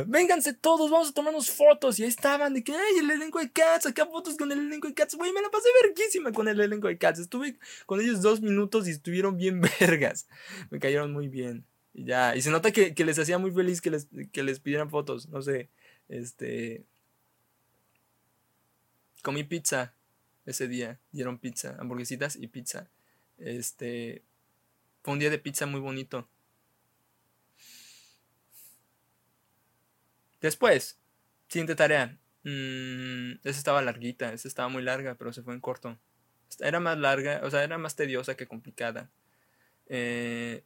vénganse 0.07 0.55
todos, 0.55 0.91
vamos 0.91 1.11
a 1.11 1.13
tomarnos 1.13 1.51
fotos. 1.51 1.99
Y 1.99 2.05
ahí 2.05 2.09
estaban, 2.09 2.55
de 2.55 2.63
que, 2.63 2.73
ay, 2.73 2.99
el 3.01 3.11
elenco 3.11 3.41
de 3.41 3.51
Cats, 3.51 3.87
acá 3.87 4.07
fotos 4.07 4.37
con 4.37 4.53
el 4.53 4.61
elenco 4.61 4.87
de 4.87 4.95
Cats. 4.95 5.17
Güey, 5.17 5.33
me 5.33 5.43
la 5.43 5.51
pasé 5.51 5.69
verguísima 5.83 6.33
con 6.33 6.47
el 6.49 6.61
elenco 6.61 6.89
de 6.89 6.99
Cats. 6.99 7.19
Estuve 7.19 7.59
con 7.87 8.01
ellos 8.01 8.23
dos 8.23 8.41
minutos 8.41 8.87
y 8.87 8.91
estuvieron 8.91 9.37
bien 9.37 9.61
vergas. 9.81 10.29
Me 10.71 10.79
cayeron 10.79 11.13
muy 11.13 11.29
bien. 11.29 11.67
Y 11.95 12.07
ya, 12.07 12.37
y 12.37 12.43
se 12.43 12.51
nota 12.51 12.71
que, 12.73 12.95
les 12.97 13.19
hacía 13.19 13.39
muy 13.39 13.51
feliz 13.51 13.81
que 13.81 13.91
les, 13.91 14.09
que 14.33 14.43
les 14.43 14.61
pidieran 14.61 14.89
fotos. 14.89 15.29
No 15.29 15.43
sé, 15.43 15.71
este. 16.09 16.87
Comí 19.23 19.45
pizza 19.45 19.95
ese 20.45 20.69
día. 20.69 21.01
Dieron 21.13 21.39
pizza, 21.39 21.77
hamburguesitas 21.79 22.37
y 22.37 22.49
pizza. 22.49 22.91
Este. 23.39 24.23
Fue 25.03 25.15
un 25.15 25.21
día 25.21 25.31
de 25.31 25.39
pizza 25.39 25.67
muy 25.67 25.81
bonito. 25.81 26.29
Después, 30.41 30.99
siguiente 31.49 31.75
tarea. 31.77 32.19
Mm, 32.45 33.35
esa 33.45 33.59
estaba 33.59 33.83
larguita, 33.83 34.33
esa 34.33 34.49
estaba 34.49 34.69
muy 34.69 34.83
larga, 34.83 35.15
pero 35.15 35.33
se 35.33 35.43
fue 35.43 35.55
en 35.55 35.61
corto. 35.61 35.99
Era 36.59 36.81
más 36.81 36.99
larga, 36.99 37.41
o 37.45 37.51
sea, 37.51 37.63
era 37.65 37.79
más 37.79 37.97
tediosa 37.97 38.37
que 38.37 38.49
complicada. 38.49 39.11
Eh, 39.87 40.65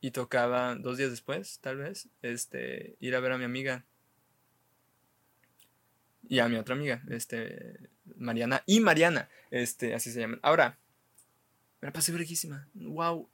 y 0.00 0.10
tocaba 0.10 0.74
dos 0.74 0.98
días 0.98 1.10
después, 1.10 1.60
tal 1.60 1.78
vez, 1.78 2.08
este, 2.22 2.96
ir 3.00 3.14
a 3.16 3.20
ver 3.20 3.32
a 3.32 3.38
mi 3.38 3.44
amiga. 3.44 3.86
Y 6.28 6.38
a 6.38 6.48
mi 6.48 6.56
otra 6.56 6.74
amiga, 6.74 7.02
este, 7.10 7.78
Mariana 8.16 8.62
y 8.66 8.80
Mariana, 8.80 9.28
este, 9.50 9.94
así 9.94 10.10
se 10.10 10.20
llaman. 10.20 10.40
Ahora, 10.42 10.78
me 11.80 11.86
la 11.88 11.92
pasé 11.92 12.12
breguísima. 12.12 12.68
Wow, 12.74 13.28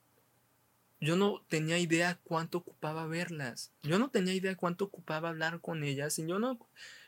yo 1.00 1.16
no 1.16 1.42
tenía 1.48 1.79
idea 1.79 2.18
cuánto 2.24 2.59
ocupaba 2.59 3.07
verlas. 3.07 3.72
Yo 3.83 3.98
no 3.98 4.11
tenía 4.11 4.35
idea 4.35 4.55
cuánto 4.55 4.85
ocupaba 4.87 5.31
hablar 5.31 5.61
con 5.61 5.83
ellas. 5.83 6.18
Y 6.18 6.26
yo 6.26 6.38
no 6.38 6.59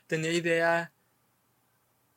tenía 0.07 0.31
idea 0.31 0.91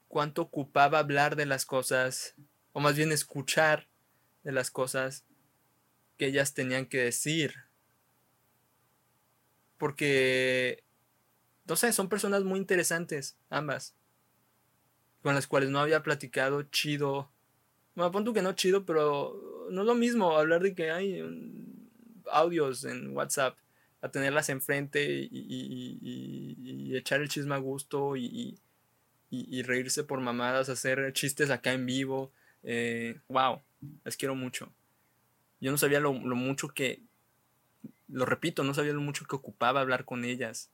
cuánto 0.09 0.42
ocupaba 0.42 0.98
hablar 0.98 1.37
de 1.37 1.44
las 1.44 1.66
cosas, 1.66 2.35
o 2.72 2.81
más 2.81 2.96
bien 2.96 3.12
escuchar 3.12 3.88
de 4.42 4.52
las 4.52 4.70
cosas 4.70 5.24
que 6.16 6.26
ellas 6.26 6.55
tenían 6.55 6.87
que 6.87 6.98
decir. 6.98 7.55
Porque, 9.76 10.83
no 11.66 11.76
sé, 11.76 11.92
son 11.92 12.09
personas 12.09 12.44
muy 12.44 12.59
interesantes, 12.59 13.37
ambas, 13.50 13.94
con 15.22 15.35
las 15.35 15.46
cuales 15.46 15.70
no 15.70 15.81
había 15.81 16.02
platicado 16.02 16.62
chido. 16.64 17.31
Bueno, 17.94 18.09
apunto 18.09 18.33
que 18.33 18.42
no 18.42 18.52
chido, 18.52 18.85
pero 18.85 19.68
no 19.70 19.81
es 19.81 19.87
lo 19.87 19.94
mismo 19.94 20.37
hablar 20.37 20.62
de 20.62 20.74
que 20.74 20.90
hay 20.90 21.22
audios 22.31 22.85
en 22.85 23.16
WhatsApp 23.16 23.57
a 24.02 24.11
tenerlas 24.11 24.48
enfrente 24.48 25.29
y, 25.31 26.94
echar 26.96 27.20
el 27.20 27.29
chisme 27.29 27.55
a 27.55 27.59
gusto 27.59 28.16
y, 28.16 28.59
reírse 29.64 30.05
por 30.05 30.20
mamadas, 30.20 30.68
hacer 30.68 31.12
chistes 31.12 31.50
acá 31.50 31.72
en 31.72 31.87
vivo. 31.87 32.33
Eh, 32.62 33.20
wow, 33.29 33.61
les 34.05 34.16
quiero 34.16 34.35
mucho. 34.35 34.72
Yo 35.61 35.70
no 35.70 35.79
sabía 35.79 36.00
lo, 36.00 36.12
mucho 36.12 36.68
que, 36.68 37.02
lo 38.09 38.24
repito, 38.24 38.62
no 38.62 38.74
sabía 38.74 38.92
lo 38.92 39.00
mucho 39.00 39.26
que 39.26 39.37
ocupaba 39.37 39.81
hablar 39.81 40.05
con 40.05 40.24
ellas. 40.24 40.70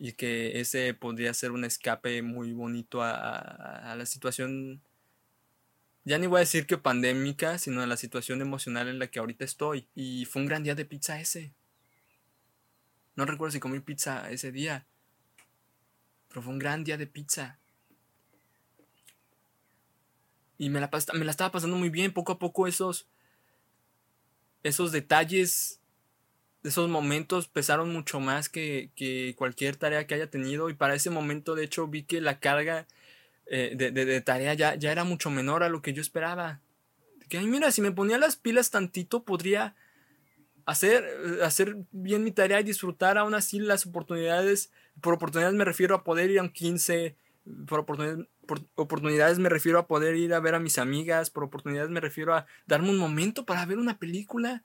Y 0.00 0.14
que 0.14 0.60
ese 0.60 0.94
podría 0.94 1.32
ser 1.34 1.52
un 1.52 1.64
escape 1.64 2.22
muy 2.22 2.52
bonito 2.52 3.02
a 3.02 3.94
la 3.96 4.06
situación 4.06 4.82
ya 6.04 6.18
ni 6.18 6.26
voy 6.26 6.38
a 6.38 6.40
decir 6.40 6.66
que 6.66 6.78
pandémica, 6.78 7.58
sino 7.58 7.82
de 7.82 7.86
la 7.86 7.96
situación 7.96 8.40
emocional 8.40 8.88
en 8.88 8.98
la 8.98 9.08
que 9.08 9.18
ahorita 9.18 9.44
estoy. 9.44 9.86
Y 9.94 10.24
fue 10.24 10.42
un 10.42 10.48
gran 10.48 10.62
día 10.62 10.74
de 10.74 10.84
pizza 10.84 11.20
ese. 11.20 11.52
No 13.16 13.26
recuerdo 13.26 13.52
si 13.52 13.60
comí 13.60 13.80
pizza 13.80 14.30
ese 14.30 14.50
día, 14.50 14.86
pero 16.28 16.42
fue 16.42 16.52
un 16.52 16.58
gran 16.58 16.84
día 16.84 16.96
de 16.96 17.06
pizza. 17.06 17.58
Y 20.56 20.70
me 20.70 20.80
la, 20.80 20.90
me 21.14 21.24
la 21.24 21.30
estaba 21.30 21.52
pasando 21.52 21.76
muy 21.76 21.90
bien, 21.90 22.12
poco 22.12 22.32
a 22.32 22.38
poco 22.38 22.66
esos, 22.66 23.06
esos 24.62 24.92
detalles, 24.92 25.79
esos 26.62 26.88
momentos 26.88 27.48
pesaron 27.48 27.92
mucho 27.92 28.20
más 28.20 28.48
que, 28.48 28.90
que 28.94 29.34
cualquier 29.36 29.76
tarea 29.76 30.06
que 30.06 30.14
haya 30.14 30.30
tenido. 30.30 30.70
Y 30.70 30.74
para 30.74 30.94
ese 30.94 31.10
momento, 31.10 31.54
de 31.54 31.64
hecho, 31.64 31.86
vi 31.86 32.02
que 32.02 32.20
la 32.20 32.38
carga 32.38 32.86
eh, 33.52 33.74
de, 33.76 34.20
tarea 34.20 34.54
ya, 34.54 34.76
ya 34.76 34.92
era 34.92 35.02
mucho 35.02 35.28
menor 35.28 35.64
a 35.64 35.68
lo 35.68 35.82
que 35.82 35.92
yo 35.92 36.00
esperaba. 36.00 36.60
Que, 37.28 37.40
mira, 37.40 37.72
si 37.72 37.82
me 37.82 37.90
ponía 37.90 38.16
las 38.16 38.36
pilas 38.36 38.70
tantito, 38.70 39.24
podría 39.24 39.74
hacer, 40.66 41.04
eh, 41.04 41.44
hacer 41.44 41.76
bien 41.90 42.22
mi 42.22 42.30
tarea 42.30 42.60
y 42.60 42.64
disfrutar 42.64 43.18
aún 43.18 43.34
así 43.34 43.58
las 43.58 43.86
oportunidades. 43.86 44.70
Por 45.00 45.14
oportunidades 45.14 45.56
me 45.56 45.64
refiero 45.64 45.96
a 45.96 46.04
poder 46.04 46.30
ir 46.30 46.38
a 46.38 46.42
un 46.42 46.50
15, 46.50 47.16
por 47.66 47.80
oportunidades, 47.80 48.28
por 48.46 48.60
oportunidades 48.76 49.40
me 49.40 49.48
refiero 49.48 49.80
a 49.80 49.88
poder 49.88 50.14
ir 50.14 50.32
a 50.32 50.40
ver 50.40 50.54
a 50.54 50.60
mis 50.60 50.78
amigas, 50.78 51.30
por 51.30 51.42
oportunidades 51.42 51.90
me 51.90 52.00
refiero 52.00 52.34
a 52.34 52.46
darme 52.66 52.90
un 52.90 52.98
momento 52.98 53.44
para 53.46 53.66
ver 53.66 53.78
una 53.78 53.98
película. 53.98 54.62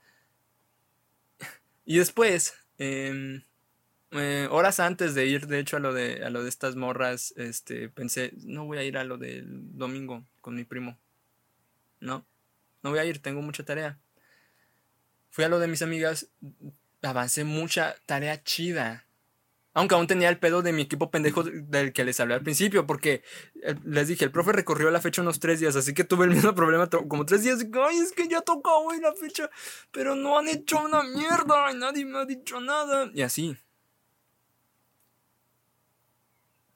Y 1.85 1.97
después, 1.97 2.55
eh, 2.79 3.41
eh, 4.11 4.47
horas 4.49 4.79
antes 4.79 5.13
de 5.13 5.27
ir, 5.27 5.47
de 5.47 5.59
hecho, 5.59 5.77
a 5.77 5.79
lo 5.79 5.93
de, 5.93 6.23
a 6.23 6.29
lo 6.29 6.43
de 6.43 6.49
estas 6.49 6.75
morras, 6.75 7.33
este, 7.37 7.89
pensé, 7.89 8.33
no 8.43 8.65
voy 8.65 8.77
a 8.79 8.83
ir 8.83 8.97
a 8.97 9.03
lo 9.03 9.17
del 9.17 9.77
domingo 9.77 10.25
con 10.41 10.55
mi 10.55 10.63
primo. 10.63 10.97
No, 11.99 12.25
no 12.81 12.89
voy 12.89 12.99
a 12.99 13.05
ir, 13.05 13.21
tengo 13.21 13.41
mucha 13.41 13.63
tarea. 13.63 13.99
Fui 15.29 15.43
a 15.43 15.49
lo 15.49 15.59
de 15.59 15.67
mis 15.67 15.81
amigas, 15.81 16.27
avancé 17.01 17.43
mucha 17.43 17.95
tarea 18.05 18.43
chida. 18.43 19.04
Aunque 19.75 19.93
aún 19.93 20.07
tenía 20.07 20.29
el 20.29 20.39
pedo 20.39 20.61
de 20.61 20.71
mi 20.71 20.83
equipo 20.83 21.11
pendejo 21.11 21.43
del 21.43 21.91
que 21.91 22.05
les 22.05 22.17
hablé 22.21 22.33
al 22.33 22.41
principio, 22.41 22.87
porque 22.87 23.23
eh, 23.61 23.75
les 23.83 24.07
dije, 24.07 24.23
el 24.23 24.31
profe 24.31 24.53
recorrió 24.53 24.89
la 24.89 25.01
fecha 25.01 25.21
unos 25.21 25.41
tres 25.41 25.59
días, 25.59 25.75
así 25.75 25.93
que 25.93 26.05
tuve 26.05 26.23
el 26.25 26.31
mismo 26.31 26.55
problema 26.55 26.89
como 26.89 27.25
tres 27.25 27.43
días. 27.43 27.59
Ay, 27.59 27.97
es 27.97 28.13
que 28.13 28.29
ya 28.29 28.39
tocó 28.39 28.73
hoy 28.79 29.01
la 29.01 29.13
fecha, 29.13 29.49
pero 29.91 30.15
no 30.15 30.39
han 30.39 30.47
hecho 30.47 30.79
una 30.79 31.03
mierda 31.03 31.71
y 31.73 31.75
nadie 31.75 32.05
me 32.05 32.19
ha 32.19 32.25
dicho 32.25 32.61
nada. 32.61 33.11
Y 33.13 33.21
así. 33.21 33.57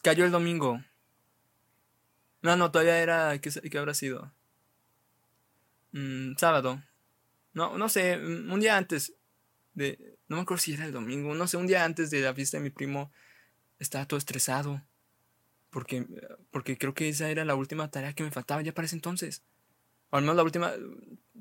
Cayó 0.01 0.25
el 0.25 0.31
domingo. 0.31 0.83
No, 2.41 2.57
no, 2.57 2.69
todavía 2.69 2.99
era. 2.99 3.39
¿Qué, 3.39 3.49
qué 3.49 3.77
habrá 3.77 3.93
sido? 3.93 4.33
Mm, 5.93 6.35
sábado. 6.35 6.83
No, 7.53 7.77
no 7.77 7.87
sé, 7.87 8.17
un 8.17 8.59
día 8.59 8.77
antes 8.77 9.13
de... 9.73 10.18
No 10.29 10.37
me 10.37 10.43
acuerdo 10.43 10.61
si 10.61 10.73
era 10.73 10.85
el 10.85 10.93
domingo, 10.93 11.33
no 11.35 11.47
sé, 11.47 11.57
un 11.57 11.67
día 11.67 11.83
antes 11.83 12.09
de 12.11 12.21
la 12.21 12.33
fiesta 12.33 12.57
de 12.57 12.63
mi 12.63 12.69
primo 12.69 13.11
estaba 13.79 14.05
todo 14.05 14.17
estresado. 14.17 14.81
Porque, 15.69 16.05
porque 16.51 16.77
creo 16.77 16.93
que 16.93 17.09
esa 17.09 17.29
era 17.29 17.45
la 17.45 17.55
última 17.55 17.91
tarea 17.91 18.13
que 18.13 18.23
me 18.23 18.31
faltaba 18.31 18.61
ya 18.61 18.73
para 18.73 18.85
ese 18.85 18.95
entonces. 18.95 19.43
O 20.09 20.17
al 20.17 20.23
menos 20.23 20.35
la 20.35 20.43
última, 20.43 20.71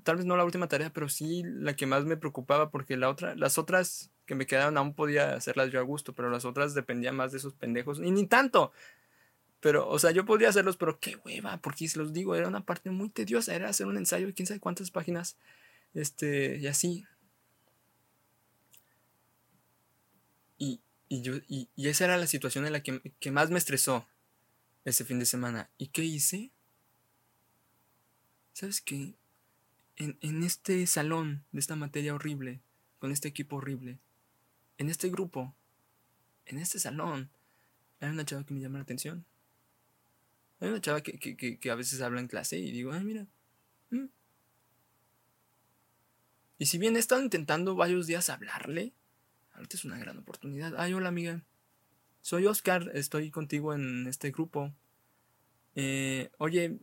tal 0.03 0.16
vez 0.16 0.27
no 0.27 0.37
la 0.37 0.44
última 0.44 0.68
tarea, 0.68 0.92
pero 0.92 1.09
sí 1.09 1.42
la 1.44 1.77
que 1.77 1.87
más 1.87 2.05
me 2.05 2.16
preocupaba 2.16 2.70
porque 2.70 2.96
la 2.96 3.09
otra, 3.09 3.35
las 3.37 3.57
otras 3.57 4.11
que 4.27 4.35
me 4.35 4.46
quedaban 4.46 4.77
aún 4.77 4.94
podía 4.94 5.35
hacerlas 5.35 5.70
yo 5.70 5.81
a 5.81 5.83
gusto, 5.83 6.14
pero 6.14 6.29
las 6.31 6.44
otras 6.44 6.74
dependían 6.74 7.16
más 7.16 7.33
de 7.33 7.38
esos 7.38 7.55
pendejos. 7.55 8.01
Y 8.01 8.11
ni 8.11 8.27
tanto. 8.27 8.72
Pero, 9.61 9.88
o 9.88 9.98
sea, 9.98 10.12
yo 10.12 10.24
podría 10.24 10.51
hacerlos, 10.51 10.77
pero 10.77 11.01
qué 11.01 11.16
hueva, 11.16 11.57
porque 11.59 11.88
se 11.88 11.98
los 11.98 12.12
digo, 12.12 12.35
era 12.35 12.46
una 12.46 12.64
parte 12.64 12.90
muy 12.90 13.09
tediosa, 13.09 13.55
era 13.55 13.68
hacer 13.68 13.87
un 13.87 13.96
ensayo 13.96 14.27
de 14.27 14.35
quién 14.35 14.46
sabe 14.46 14.61
cuántas 14.61 14.90
páginas, 14.90 15.37
este, 15.94 16.59
y 16.59 16.66
así. 16.68 17.07
Y, 21.09 21.23
yo, 21.23 21.35
y, 21.49 21.68
esa 21.77 22.05
era 22.05 22.16
la 22.16 22.27
situación 22.27 22.66
en 22.66 22.73
la 22.73 22.83
que, 22.83 23.01
que 23.18 23.31
más 23.31 23.51
me 23.51 23.59
estresó 23.59 24.07
ese 24.85 25.05
fin 25.05 25.18
de 25.18 25.27
semana. 25.27 25.71
¿Y 25.79 25.88
qué 25.88 26.05
hice? 26.05 26.51
¿Sabes 28.53 28.81
qué? 28.81 29.14
En, 29.97 30.18
en 30.21 30.42
este 30.42 30.87
salón 30.87 31.44
de 31.53 31.61
esta 31.61 31.77
materia 31.77 32.14
horrible, 32.14 32.61
con 32.99 33.11
este 33.11 33.29
equipo 33.29 33.57
horrible, 33.57 33.99
en 34.77 34.90
este 34.90 35.09
grupo, 35.09 35.55
en 36.47 36.59
este 36.59 36.79
salón, 36.79 37.31
hay 38.01 38.11
una 38.11 38.25
chava 38.25 38.44
que 38.44 38.55
me 38.55 38.61
llama 38.61 38.79
la 38.79 38.85
atención. 38.85 39.25
Hay 40.61 40.68
una 40.68 40.81
chava 40.81 41.01
que, 41.03 41.59
a 41.71 41.75
veces 41.75 42.01
habla 42.01 42.21
en 42.21 42.29
clase 42.29 42.59
y 42.59 42.71
digo, 42.71 42.92
ay, 42.92 43.05
mira. 43.05 43.27
Mm". 43.90 44.07
Y 46.59 46.66
si 46.66 46.79
bien 46.79 46.97
he 46.97 46.99
estado 46.99 47.23
intentando 47.23 47.77
varios 47.77 48.07
días 48.07 48.31
hablarle, 48.31 48.92
ahorita 49.59 49.77
es 49.77 49.85
una 49.85 49.99
gran 49.99 50.16
oportunidad. 50.16 50.75
Ay, 50.79 50.94
hola 50.94 51.09
amiga. 51.09 51.42
Soy 52.21 52.47
Oscar, 52.47 52.90
estoy 52.94 53.31
contigo 53.31 53.75
en 53.75 54.07
este 54.07 54.31
grupo. 54.31 54.73
Eh, 55.75 56.31
oye, 56.38 56.79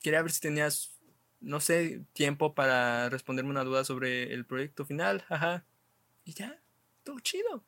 quería 0.00 0.22
ver 0.22 0.32
si 0.32 0.40
tenías, 0.40 0.98
no 1.40 1.60
sé, 1.60 2.04
tiempo 2.12 2.54
para 2.54 3.08
responderme 3.08 3.50
una 3.50 3.64
duda 3.64 3.84
sobre 3.84 4.34
el 4.34 4.44
proyecto 4.44 4.84
final. 4.84 5.24
Ajá. 5.28 5.64
Y 6.24 6.34
ya, 6.34 6.60
todo 7.04 7.20
chido. 7.20 7.64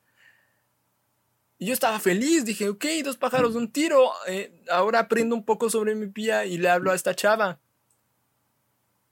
Y 1.58 1.66
yo 1.66 1.72
estaba 1.72 2.00
feliz, 2.00 2.44
dije, 2.44 2.68
ok, 2.68 2.84
dos 3.04 3.16
pájaros 3.16 3.54
de 3.54 3.60
un 3.60 3.70
tiro. 3.70 4.10
Eh, 4.26 4.64
ahora 4.70 5.00
aprendo 5.00 5.36
un 5.36 5.44
poco 5.44 5.70
sobre 5.70 5.94
mi 5.94 6.08
pía 6.08 6.44
y 6.46 6.58
le 6.58 6.68
hablo 6.68 6.90
a 6.90 6.94
esta 6.94 7.14
chava. 7.14 7.60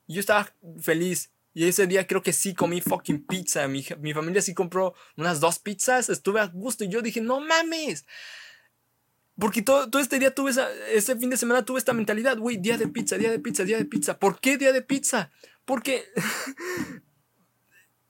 Y 0.07 0.15
yo 0.15 0.21
estaba 0.21 0.53
feliz. 0.81 1.31
Y 1.59 1.67
ese 1.67 1.89
día 1.89 2.07
creo 2.07 2.23
que 2.23 2.33
sí 2.33 2.55
comí 2.55 2.81
fucking 2.81 3.27
pizza. 3.27 3.67
Mi, 3.67 3.85
mi 3.99 4.15
familia 4.15 4.41
sí 4.41 4.55
compró 4.55 4.95
unas 5.17 5.41
dos 5.41 5.59
pizzas. 5.59 6.09
Estuve 6.09 6.39
a 6.39 6.47
gusto. 6.47 6.85
Y 6.85 6.89
yo 6.89 7.03
dije, 7.03 7.21
no 7.21 7.41
mames. 7.41 8.07
Porque 9.37 9.63
todo, 9.63 9.91
todo 9.91 10.01
este 10.01 10.21
día 10.21 10.33
tuve 10.33 10.53
esa, 10.53 10.71
ese 10.87 11.17
fin 11.17 11.31
de 11.31 11.37
semana 11.37 11.65
tuve 11.65 11.81
esta 11.81 11.93
mentalidad, 11.93 12.39
güey, 12.39 12.59
día 12.59 12.79
de 12.79 12.87
pizza, 12.87 13.19
día 13.19 13.33
de 13.33 13.41
pizza, 13.41 13.65
día 13.65 13.77
de 13.77 13.87
pizza. 13.87 14.21
¿Por 14.21 14.39
qué 14.39 14.57
día 14.57 14.73
de 14.73 14.83
pizza? 14.83 15.33
Porque 15.65 16.05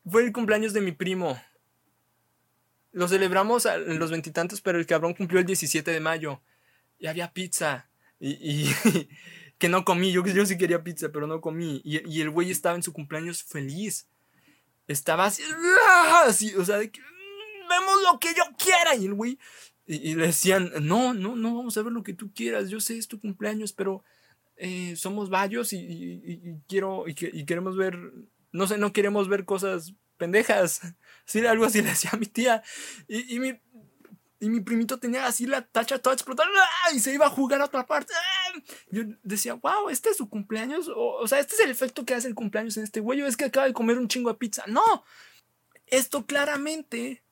fue 0.05 0.27
el 0.27 0.33
cumpleaños 0.35 0.75
de 0.75 0.83
mi 0.83 0.93
primo. 0.93 1.41
Lo 2.93 3.09
celebramos 3.09 3.65
en 3.65 3.99
los 3.99 4.11
veintitantos, 4.11 4.61
pero 4.61 4.79
el 4.79 4.85
cabrón 4.85 5.15
cumplió 5.15 5.41
el 5.41 5.47
17 5.47 5.91
de 5.91 6.01
mayo. 6.01 6.43
Y 6.99 7.07
había 7.07 7.33
pizza. 7.33 7.89
Y, 8.21 8.71
que 9.59 9.69
no 9.69 9.85
comí. 9.85 10.13
Yo, 10.13 10.25
yo 10.25 10.47
sí 10.47 10.57
quería 10.57 10.83
pizza, 10.83 11.11
pero 11.11 11.27
no 11.27 11.41
comí. 11.41 11.81
Y, 11.85 12.21
el 12.21 12.31
güey 12.31 12.51
estaba 12.51 12.77
en 12.77 12.83
su 12.83 12.93
cumpleaños 12.93 13.43
feliz. 13.43 14.09
Estaba 14.87 15.27
así, 15.27 15.43
¡ah! 15.91 16.23
así 16.27 16.55
o 16.55 16.65
sea, 16.65 16.79
de 16.79 16.91
que, 16.91 17.01
mm, 17.01 17.69
vemos 17.69 18.03
lo 18.11 18.19
que 18.19 18.29
yo 18.35 18.45
quiera. 18.57 18.95
Y 18.95 19.07
el 19.07 19.15
güey, 19.15 19.39
y, 19.87 20.15
le 20.15 20.27
decían, 20.27 20.71
no, 20.81 21.13
no, 21.13 21.37
no, 21.37 21.57
vamos 21.57 21.77
a 21.77 21.83
ver 21.83 21.93
lo 21.93 22.03
que 22.03 22.15
tú 22.15 22.33
quieras. 22.33 22.71
Yo 22.71 22.81
sé, 22.81 22.97
es 22.97 23.09
tu 23.09 23.21
cumpleaños, 23.21 23.73
pero 23.73 24.03
eh, 24.57 24.95
somos 24.97 25.29
varios 25.31 25.73
y, 25.73 26.61
quiero, 26.69 27.05
y, 27.07 27.15
queremos 27.15 27.77
ver, 27.77 27.99
no 28.53 28.67
sé, 28.67 28.79
no 28.79 28.93
queremos 28.93 29.29
ver 29.29 29.45
cosas 29.45 29.95
pendejas. 30.17 30.81
Sí, 31.29 31.45
algo 31.45 31.67
así 31.67 31.83
le 31.83 31.91
decía 31.91 32.09
a 32.15 32.17
mi 32.17 32.25
tía. 32.25 32.63
Y, 33.07 33.35
y, 33.35 33.39
mi, 33.39 33.61
y 34.41 34.49
mi 34.51 34.61
primito 34.61 34.99
tenía 34.99 35.27
así 35.27 35.47
la 35.47 35.63
tacha 35.63 35.99
toda 35.99 36.15
explotada 36.15 36.49
y 36.95 37.01
se 37.01 37.13
iba 37.13 37.27
a 37.27 37.31
jugar 37.31 37.61
a 37.61 37.65
otra 37.65 37.87
parte. 37.87 38.13
¡ah! 38.15 38.61
Yo 38.91 39.03
decía, 39.23 39.55
wow, 39.55 39.89
este 39.89 40.11
es 40.11 40.17
su 40.17 40.29
cumpleaños. 40.29 40.89
O, 40.95 41.27
sea, 41.27 41.41
este 41.41 41.55
es 41.55 41.61
el 41.61 41.71
efecto 41.71 42.05
que 42.05 42.15
hace 42.15 42.29
el 42.29 42.35
cumpleaños 42.35 42.77
en 42.77 42.85
este 42.85 43.01
güey. 43.01 43.21
Es 43.23 43.37
que 43.37 43.47
acaba 43.47 43.67
de 43.67 43.73
comer 43.73 43.99
un 43.99 44.07
chingo 44.07 44.31
de 44.31 44.39
pizza. 44.39 44.65
No, 44.69 45.05
esto 45.87 46.25
claramente. 46.25 47.25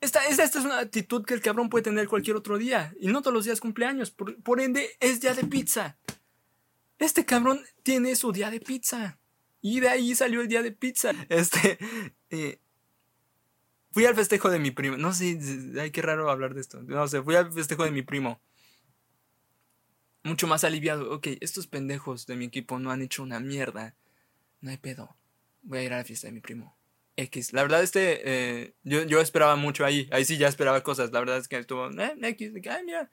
Esta, 0.00 0.24
esta, 0.26 0.44
es 0.44 0.56
una 0.56 0.78
actitud 0.78 1.24
que 1.24 1.34
el 1.34 1.42
cabrón 1.42 1.68
puede 1.68 1.84
tener 1.84 2.08
cualquier 2.08 2.36
otro 2.36 2.56
día. 2.56 2.94
Y 3.00 3.08
no 3.08 3.20
todos 3.20 3.34
los 3.34 3.44
días 3.44 3.60
cumpleaños. 3.60 4.10
Por, 4.10 4.42
por 4.42 4.60
ende, 4.60 4.96
es 5.00 5.20
día 5.20 5.34
de 5.34 5.44
pizza. 5.44 5.98
Este 6.98 7.26
cabrón 7.26 7.62
tiene 7.82 8.16
su 8.16 8.32
día 8.32 8.50
de 8.50 8.60
pizza. 8.60 9.18
Y 9.60 9.80
de 9.80 9.88
ahí 9.90 10.14
salió 10.14 10.40
el 10.40 10.48
día 10.48 10.62
de 10.62 10.72
pizza. 10.72 11.12
Este. 11.28 11.78
Eh, 12.30 12.58
fui 13.96 14.04
al 14.04 14.14
festejo 14.14 14.50
de 14.50 14.58
mi 14.58 14.72
primo. 14.72 14.98
No 14.98 15.14
sé, 15.14 15.38
ay, 15.80 15.90
qué 15.90 16.02
raro 16.02 16.30
hablar 16.30 16.52
de 16.52 16.60
esto. 16.60 16.82
No 16.82 17.08
sé, 17.08 17.22
fui 17.22 17.34
al 17.34 17.50
festejo 17.50 17.82
de 17.82 17.90
mi 17.90 18.02
primo. 18.02 18.42
Mucho 20.22 20.46
más 20.46 20.64
aliviado. 20.64 21.10
Ok, 21.14 21.28
estos 21.40 21.66
pendejos 21.66 22.26
de 22.26 22.36
mi 22.36 22.44
equipo 22.44 22.78
no 22.78 22.90
han 22.90 23.00
hecho 23.00 23.22
una 23.22 23.40
mierda. 23.40 23.94
No 24.60 24.70
hay 24.70 24.76
pedo. 24.76 25.16
Voy 25.62 25.78
a 25.78 25.82
ir 25.84 25.94
a 25.94 25.96
la 25.96 26.04
fiesta 26.04 26.26
de 26.26 26.34
mi 26.34 26.40
primo. 26.40 26.76
X. 27.16 27.54
La 27.54 27.62
verdad, 27.62 27.82
este. 27.82 28.20
Eh, 28.24 28.74
yo, 28.82 29.02
yo 29.04 29.18
esperaba 29.18 29.56
mucho 29.56 29.86
ahí. 29.86 30.10
Ahí 30.12 30.26
sí 30.26 30.36
ya 30.36 30.48
esperaba 30.48 30.82
cosas. 30.82 31.10
La 31.12 31.20
verdad 31.20 31.38
es 31.38 31.48
que 31.48 31.56
estuvo. 31.56 31.88
Eh, 31.88 32.16
X. 32.20 32.52
Ay, 32.68 32.84
mira. 32.84 33.10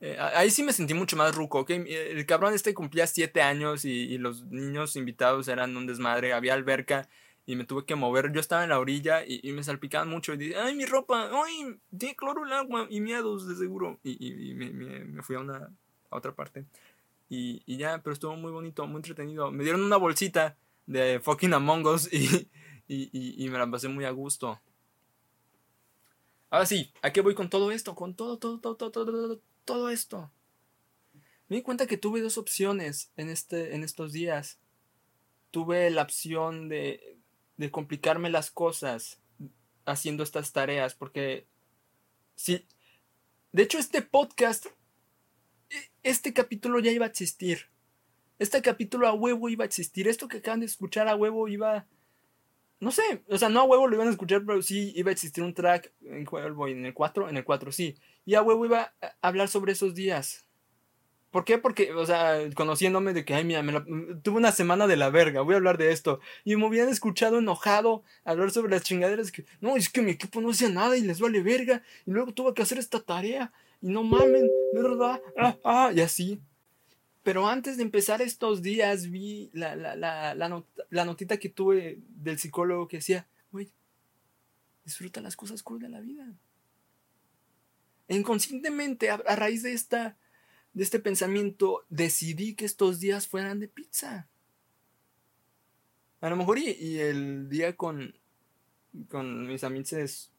Eh, 0.00 0.16
ahí 0.18 0.50
sí 0.50 0.64
me 0.64 0.72
sentí 0.72 0.94
mucho 0.94 1.16
más 1.16 1.32
ruco, 1.32 1.60
¿ok? 1.60 1.70
El 1.70 2.26
cabrón 2.26 2.54
este 2.54 2.74
cumplía 2.74 3.06
7 3.06 3.40
años 3.40 3.84
y, 3.84 4.18
los 4.18 4.46
niños 4.46 4.96
invitados 4.96 5.46
eran 5.46 5.76
un 5.76 5.86
desmadre. 5.86 6.32
Había 6.32 6.54
alberca 6.54 7.08
y 7.46 7.56
me 7.56 7.64
tuve 7.64 7.84
que 7.84 7.94
mover. 7.94 8.32
Yo 8.32 8.40
estaba 8.40 8.62
en 8.62 8.70
la 8.70 8.78
orilla 8.78 9.24
y, 9.26 9.52
me 9.52 9.62
salpicaban 9.62 10.08
mucho. 10.08 10.32
Y 10.32 10.38
dije, 10.38 10.56
ay, 10.56 10.74
mi 10.74 10.86
ropa, 10.86 11.30
ay, 11.32 11.78
tiene 11.96 12.16
cloro 12.16 12.44
el 12.44 12.52
agua 12.52 12.86
y 12.90 13.00
miedos 13.00 13.46
de 13.46 13.56
seguro. 13.56 13.98
Y, 14.02 14.54
me, 14.54 15.22
fui 15.22 15.36
a, 15.36 15.40
una, 15.40 15.70
a 16.10 16.16
otra 16.16 16.34
parte. 16.34 16.64
Y, 17.28 17.76
ya, 17.76 18.00
pero 18.02 18.12
estuvo 18.12 18.36
muy 18.36 18.52
bonito, 18.52 18.86
muy 18.86 18.96
entretenido. 18.96 19.50
Me 19.50 19.64
dieron 19.64 19.82
una 19.82 19.96
bolsita 19.96 20.56
de 20.86 21.20
fucking 21.20 21.54
Among 21.54 21.86
Us 21.86 22.12
y, 22.12 22.48
y, 22.86 23.48
me 23.48 23.58
la 23.58 23.70
pasé 23.70 23.88
muy 23.88 24.04
a 24.04 24.10
gusto. 24.10 24.60
Ahora 26.50 26.66
sí, 26.66 26.92
¿a 27.02 27.12
qué 27.12 27.20
voy 27.20 27.34
con 27.34 27.50
todo 27.50 27.72
esto? 27.72 27.94
Con 27.94 28.14
todo, 28.14 28.38
todo, 28.38 28.60
todo, 28.60 28.76
todo, 28.76 28.90
todo, 28.90 29.40
todo 29.64 29.90
esto. 29.90 30.30
Me 31.48 31.56
di 31.56 31.62
cuenta 31.62 31.86
que 31.86 31.98
tuve 31.98 32.20
dos 32.20 32.38
opciones 32.38 33.10
en, 33.16 33.28
este, 33.28 33.74
en 33.74 33.82
estos 33.82 34.12
días. 34.12 34.58
Tuve 35.50 35.90
la 35.90 36.02
opción 36.02 36.68
de, 36.68 37.13
de 37.56 37.70
complicarme 37.70 38.30
las 38.30 38.50
cosas 38.50 39.20
haciendo 39.84 40.22
estas 40.22 40.52
tareas, 40.52 40.94
porque 40.94 41.46
si, 42.34 42.66
de 43.52 43.62
hecho 43.62 43.78
este 43.78 44.02
podcast, 44.02 44.66
e, 45.70 45.76
este 46.02 46.32
capítulo 46.32 46.80
ya 46.80 46.90
iba 46.90 47.04
a 47.04 47.08
existir. 47.08 47.66
Este 48.38 48.62
capítulo 48.62 49.06
a 49.06 49.12
huevo 49.12 49.48
iba 49.48 49.64
a 49.64 49.66
existir. 49.66 50.08
Esto 50.08 50.26
que 50.26 50.38
acaban 50.38 50.60
de 50.60 50.66
escuchar 50.66 51.08
a 51.08 51.16
huevo 51.16 51.48
iba... 51.48 51.86
No 52.80 52.90
sé, 52.90 53.22
o 53.28 53.38
sea, 53.38 53.48
no 53.48 53.60
a 53.60 53.64
huevo 53.64 53.86
lo 53.86 53.94
iban 53.94 54.08
a 54.08 54.10
escuchar, 54.10 54.44
pero 54.44 54.60
sí 54.60 54.92
iba 54.96 55.10
a 55.10 55.12
existir 55.12 55.42
un 55.44 55.54
track 55.54 55.92
en, 56.02 56.26
en 56.26 56.84
el 56.84 56.94
4, 56.94 57.28
en 57.28 57.36
el 57.36 57.44
4 57.44 57.72
sí. 57.72 57.96
Y 58.26 58.34
a 58.34 58.42
huevo 58.42 58.66
iba 58.66 58.94
a 59.00 59.14
hablar 59.22 59.48
sobre 59.48 59.72
esos 59.72 59.94
días. 59.94 60.43
¿Por 61.34 61.44
qué? 61.44 61.58
Porque, 61.58 61.92
o 61.92 62.06
sea, 62.06 62.38
conociéndome 62.54 63.12
de 63.12 63.24
que, 63.24 63.34
ay, 63.34 63.42
mira, 63.42 63.64
tuve 64.22 64.36
una 64.36 64.52
semana 64.52 64.86
de 64.86 64.96
la 64.96 65.10
verga, 65.10 65.40
voy 65.40 65.54
a 65.54 65.56
hablar 65.56 65.78
de 65.78 65.90
esto. 65.90 66.20
Y 66.44 66.54
me 66.54 66.64
hubieran 66.64 66.90
escuchado 66.90 67.40
enojado 67.40 68.04
hablar 68.24 68.52
sobre 68.52 68.70
las 68.70 68.84
chingaderas 68.84 69.32
que, 69.32 69.44
no, 69.60 69.76
es 69.76 69.88
que 69.90 70.00
mi 70.00 70.12
equipo 70.12 70.40
no 70.40 70.50
hacía 70.50 70.68
nada 70.68 70.96
y 70.96 71.00
les 71.00 71.18
vale 71.18 71.42
verga. 71.42 71.82
Y 72.06 72.12
luego 72.12 72.32
tuve 72.32 72.54
que 72.54 72.62
hacer 72.62 72.78
esta 72.78 73.00
tarea. 73.00 73.52
Y 73.82 73.88
no 73.88 74.04
mamen, 74.04 74.48
¿verdad? 74.74 75.20
Ah, 75.36 75.56
ah, 75.64 75.90
y 75.92 76.02
así. 76.02 76.40
Pero 77.24 77.48
antes 77.48 77.78
de 77.78 77.82
empezar 77.82 78.22
estos 78.22 78.62
días 78.62 79.10
vi 79.10 79.50
la, 79.54 79.74
la, 79.74 79.96
la, 79.96 80.34
la, 80.36 81.04
notita 81.04 81.38
que 81.38 81.48
tuve 81.48 81.98
del 82.10 82.38
psicólogo 82.38 82.86
que 82.86 82.98
decía, 82.98 83.26
güey, 83.50 83.72
disfruta 84.84 85.20
las 85.20 85.34
cosas 85.34 85.64
cool 85.64 85.80
de 85.80 85.88
la 85.88 85.98
vida. 85.98 86.32
E 88.06 88.14
inconscientemente, 88.14 89.10
a, 89.10 89.16
raíz 89.16 89.64
de, 89.64 89.72
esta, 89.72 90.16
de 90.74 90.82
este 90.82 90.98
pensamiento, 90.98 91.84
decidí 91.88 92.54
que 92.54 92.64
estos 92.64 93.00
días 93.00 93.26
fueran 93.26 93.60
de 93.60 93.68
pizza. 93.68 94.28
A 96.20 96.30
lo 96.30 96.36
mejor 96.36 96.58
y, 96.58 97.00
el 97.00 97.48
día 97.48 97.76
con, 97.76 98.14
con 99.08 99.46
mis 99.46 99.62
amigos 99.64 100.30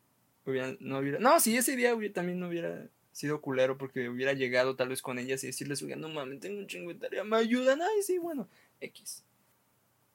no 0.79 0.99
hubiera... 0.99 1.19
No, 1.19 1.39
si 1.39 1.57
ese 1.57 1.75
día 1.75 1.95
también 2.13 2.39
no 2.39 2.49
hubiera 2.49 2.87
sido 3.11 3.39
culero 3.39 3.77
porque 3.77 4.09
hubiera 4.09 4.33
llegado 4.33 4.75
tal 4.75 4.89
vez 4.89 5.01
con 5.01 5.17
ellas 5.17 5.43
y 5.43 5.47
decirles, 5.47 5.81
oigan, 5.81 6.01
no 6.01 6.09
mames, 6.09 6.41
tengo 6.41 6.59
un 6.59 6.67
chingo 6.67 6.93
de 6.93 6.99
tarea, 6.99 7.23
me 7.23 7.37
ayudan, 7.37 7.81
ay, 7.81 8.03
sí, 8.03 8.17
bueno, 8.17 8.49
X. 8.81 9.23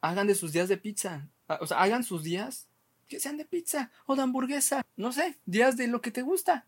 Hagan 0.03 0.27
de 0.27 0.35
sus 0.35 0.53
días 0.53 0.69
de 0.69 0.77
pizza, 0.77 1.29
ah, 1.49 1.59
o 1.63 1.67
sea, 1.67 1.81
hagan 1.81 2.05
sus 2.05 2.23
días 2.23 2.69
que 3.09 3.19
sean 3.19 3.39
de 3.39 3.47
pizza 3.47 3.91
o 4.07 4.17
de 4.17 4.23
hamburguesa, 4.23 4.85
no 4.97 5.13
sé, 5.13 5.39
días 5.47 5.79
de 5.79 5.89
lo 5.89 6.03
que 6.03 6.11
te 6.11 6.23
gusta. 6.23 6.67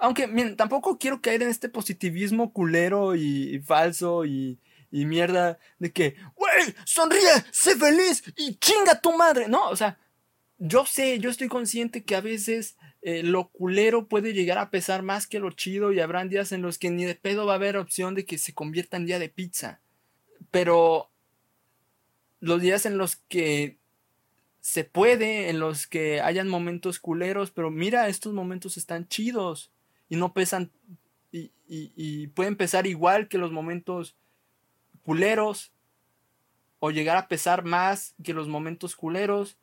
Aunque, 0.00 0.26
miren, 0.26 0.56
tampoco 0.56 0.98
quiero 0.98 1.20
caer 1.20 1.42
en 1.42 1.50
este 1.50 1.68
positivismo 1.68 2.52
culero 2.52 3.14
y, 3.14 3.60
falso 3.60 4.24
y, 4.24 4.58
mierda 4.90 5.58
de 5.78 5.92
que, 5.92 6.16
güey, 6.34 6.74
sonríe, 6.84 7.30
sé 7.52 7.76
feliz 7.76 8.24
y 8.36 8.54
chinga 8.56 9.00
tu 9.00 9.16
madre. 9.16 9.46
No, 9.46 9.68
o 9.68 9.76
sea, 9.76 9.98
yo 10.58 10.84
sé, 10.86 11.18
yo 11.20 11.30
estoy 11.30 11.48
consciente 11.48 12.02
que 12.02 12.16
a 12.16 12.20
veces 12.20 12.76
eh, 13.02 13.22
lo 13.22 13.48
culero 13.48 14.08
puede 14.08 14.32
llegar 14.32 14.58
a 14.58 14.70
pesar 14.70 15.02
más 15.02 15.26
que 15.26 15.38
lo 15.38 15.52
chido 15.52 15.92
y 15.92 16.00
habrán 16.00 16.28
días 16.28 16.52
en 16.52 16.62
los 16.62 16.78
que 16.78 16.90
ni 16.90 17.04
de 17.04 17.14
pedo 17.14 17.46
va 17.46 17.52
a 17.52 17.56
haber 17.56 17.76
opción 17.76 18.14
de 18.14 18.24
que 18.24 18.38
se 18.38 18.54
convierta 18.54 18.96
en 18.96 19.06
día 19.06 19.18
de 19.18 19.28
pizza. 19.28 19.80
Pero 20.50 21.10
los 22.40 22.60
días 22.60 22.86
en 22.86 22.98
los 22.98 23.16
que 23.16 23.78
se 24.60 24.84
puede, 24.84 25.50
en 25.50 25.60
los 25.60 25.86
que 25.86 26.20
hayan 26.20 26.48
momentos 26.48 26.98
culeros, 26.98 27.50
pero 27.50 27.70
mira, 27.70 28.08
estos 28.08 28.32
momentos 28.32 28.76
están 28.76 29.06
chidos 29.08 29.70
y 30.10 30.16
no 30.16 30.34
pesan 30.34 30.70
y, 31.32 31.52
y 31.66 32.26
pueden 32.28 32.56
pesar 32.56 32.86
igual 32.86 33.28
que 33.28 33.38
los 33.38 33.52
momentos 33.52 34.16
culeros 35.02 35.72
o 36.80 36.90
llegar 36.90 37.16
a 37.16 37.28
pesar 37.28 37.64
más 37.64 38.14
que 38.22 38.34
los 38.34 38.48
momentos 38.48 38.96
culeros 38.96 39.56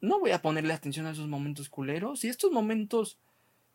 no 0.00 0.18
voy 0.18 0.30
a 0.30 0.42
ponerle 0.42 0.72
atención 0.72 1.06
a 1.06 1.10
esos 1.10 1.28
momentos 1.28 1.68
culeros. 1.68 2.20
Si 2.20 2.28
estos 2.28 2.50
momentos 2.50 3.18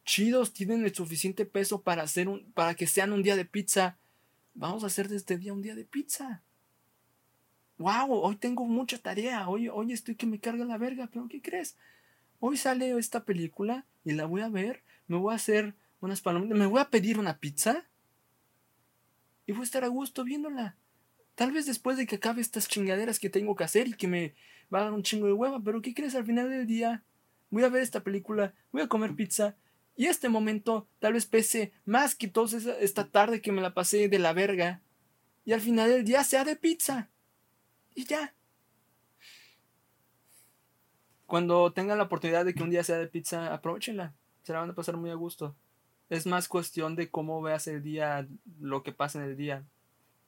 chidos 0.06 0.54
tienen 0.54 0.84
el 0.84 0.94
suficiente 0.94 1.46
peso 1.46 1.82
para, 1.82 2.04
hacer 2.04 2.28
un, 2.28 2.52
para 2.54 2.76
que 2.76 2.88
sean 2.88 3.14
un 3.14 3.24
día 3.24 3.36
de 3.36 3.46
pizza, 3.46 3.98
vamos 4.54 4.84
a 4.84 4.88
hacer 4.88 5.08
de 5.08 5.18
este 5.18 5.38
día 5.38 5.54
un 5.54 5.62
día 5.62 5.76
de 5.76 5.86
pizza. 5.86 6.44
Wow, 7.78 8.12
hoy 8.12 8.38
tengo 8.38 8.66
mucha 8.66 8.98
tarea, 8.98 9.48
hoy, 9.50 9.68
hoy 9.68 9.92
estoy 9.92 10.16
que 10.16 10.26
me 10.26 10.40
carga 10.40 10.64
la 10.66 10.78
verga, 10.78 11.10
pero 11.12 11.28
¿qué 11.28 11.42
crees? 11.42 11.76
Hoy 12.40 12.58
sale 12.58 12.98
esta 12.98 13.26
película 13.26 13.86
y 14.04 14.14
la 14.14 14.26
voy 14.26 14.42
a 14.42 14.50
ver, 14.50 14.84
me 15.08 15.18
voy 15.18 15.34
a 15.34 15.36
hacer 15.36 15.76
unas 16.06 16.22
palomitas, 16.22 16.58
me 16.58 16.66
voy 16.66 16.80
a 16.80 16.90
pedir 16.90 17.20
una 17.20 17.40
pizza 17.40 17.88
y 19.46 19.52
voy 19.52 19.62
a 19.62 19.64
estar 19.66 19.84
a 19.84 19.90
gusto 19.90 20.24
viéndola. 20.24 20.78
Tal 21.36 21.52
vez 21.52 21.66
después 21.66 21.98
de 21.98 22.08
que 22.08 22.16
acabe 22.16 22.42
estas 22.42 22.68
chingaderas 22.68 23.20
que 23.20 23.30
tengo 23.30 23.56
que 23.56 23.64
hacer 23.64 23.88
y 23.88 23.94
que 23.94 24.08
me 24.08 24.36
va 24.74 24.80
a 24.80 24.84
dar 24.86 24.94
un 24.94 25.04
chingo 25.04 25.28
de 25.28 25.34
hueva, 25.34 25.62
pero 25.62 25.82
¿qué 25.82 25.94
crees? 25.94 26.16
Al 26.16 26.26
final 26.26 26.50
del 26.50 26.66
día 26.66 27.04
voy 27.50 27.64
a 27.64 27.70
ver 27.70 27.84
esta 27.84 28.04
película, 28.04 28.54
voy 28.72 28.82
a 28.82 28.88
comer 28.88 29.16
pizza 29.16 29.56
y 29.96 30.08
este 30.08 30.30
momento 30.30 30.88
tal 31.00 31.14
vez 31.14 31.26
pese 31.26 31.72
más 31.86 32.16
que 32.16 32.28
toda 32.28 32.58
esta 32.80 33.10
tarde 33.10 33.42
que 33.42 33.52
me 33.52 33.62
la 33.62 33.74
pasé 33.74 34.10
de 34.10 34.20
la 34.20 34.34
verga 34.34 34.82
y 35.46 35.54
al 35.54 35.62
final 35.62 35.90
del 35.90 36.04
día 36.04 36.24
sea 36.24 36.44
de 36.44 36.56
pizza. 36.56 37.10
Y 37.94 38.06
ya. 38.06 38.34
Cuando 41.28 41.72
tengan 41.72 41.98
la 41.98 42.06
oportunidad 42.06 42.46
de 42.46 42.54
que 42.54 42.64
un 42.64 42.70
día 42.70 42.84
sea 42.84 42.98
de 42.98 43.08
pizza, 43.08 43.54
aprovechenla. 43.54 44.14
Se 44.44 44.54
la 44.54 44.60
van 44.60 44.70
a 44.72 44.76
pasar 44.76 44.98
muy 44.98 45.10
a 45.10 45.16
gusto. 45.16 45.56
Es 46.10 46.26
más 46.26 46.48
cuestión 46.48 46.96
de 46.96 47.10
cómo 47.10 47.42
veas 47.42 47.68
el 47.68 47.82
día, 47.82 48.28
lo 48.60 48.84
que 48.84 48.92
pasa 48.92 49.20
en 49.20 49.26
el 49.26 49.38
día. 49.38 49.64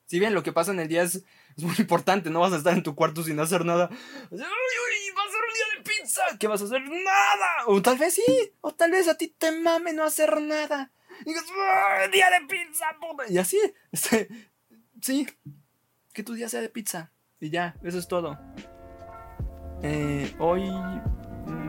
Si 0.08 0.20
bien 0.20 0.34
lo 0.34 0.42
que 0.42 0.54
pasa 0.54 0.72
en 0.72 0.80
el 0.80 0.88
día 0.88 1.04
es, 1.04 1.24
muy 1.58 1.76
importante, 1.80 2.30
no 2.30 2.40
vas 2.40 2.54
a 2.54 2.58
estar 2.58 2.74
en 2.74 2.84
tu 2.84 2.96
cuarto 2.96 3.24
sin 3.24 3.40
hacer 3.40 3.66
nada. 3.66 3.90
¡Uy, 4.32 4.40
uy! 4.40 5.16
¡Va 5.16 5.22
a 5.22 5.32
ser 5.32 5.42
un 5.42 5.54
día 5.54 5.78
de 5.78 5.84
pizza! 5.84 6.22
¿Qué 6.40 6.48
vas 6.48 6.62
a 6.62 6.66
hacer? 6.66 6.82
¡Nada! 6.82 7.66
O 7.68 7.82
tal 7.82 7.98
vez 7.98 8.14
sí, 8.14 8.52
o 8.62 8.74
tal 8.74 8.92
vez 8.92 9.08
a 9.08 9.18
ti 9.18 9.28
te 9.28 9.52
mame 9.52 9.94
no 9.94 10.04
hacer 10.04 10.42
nada. 10.42 10.92
Y 11.26 11.34
¡Día 12.12 12.30
de 12.30 12.48
pizza! 12.48 12.86
Puta! 13.00 13.24
Y 13.30 13.38
así, 13.38 13.60
este, 13.92 14.30
sí, 15.02 15.28
que 16.14 16.24
tu 16.24 16.34
día 16.34 16.50
sea 16.50 16.62
de 16.62 16.70
pizza. 16.70 17.12
Y 17.40 17.50
ya, 17.50 17.76
eso 17.84 18.00
es 18.00 18.08
todo. 18.08 18.40
Eh, 19.84 20.34
hoy 20.40 20.72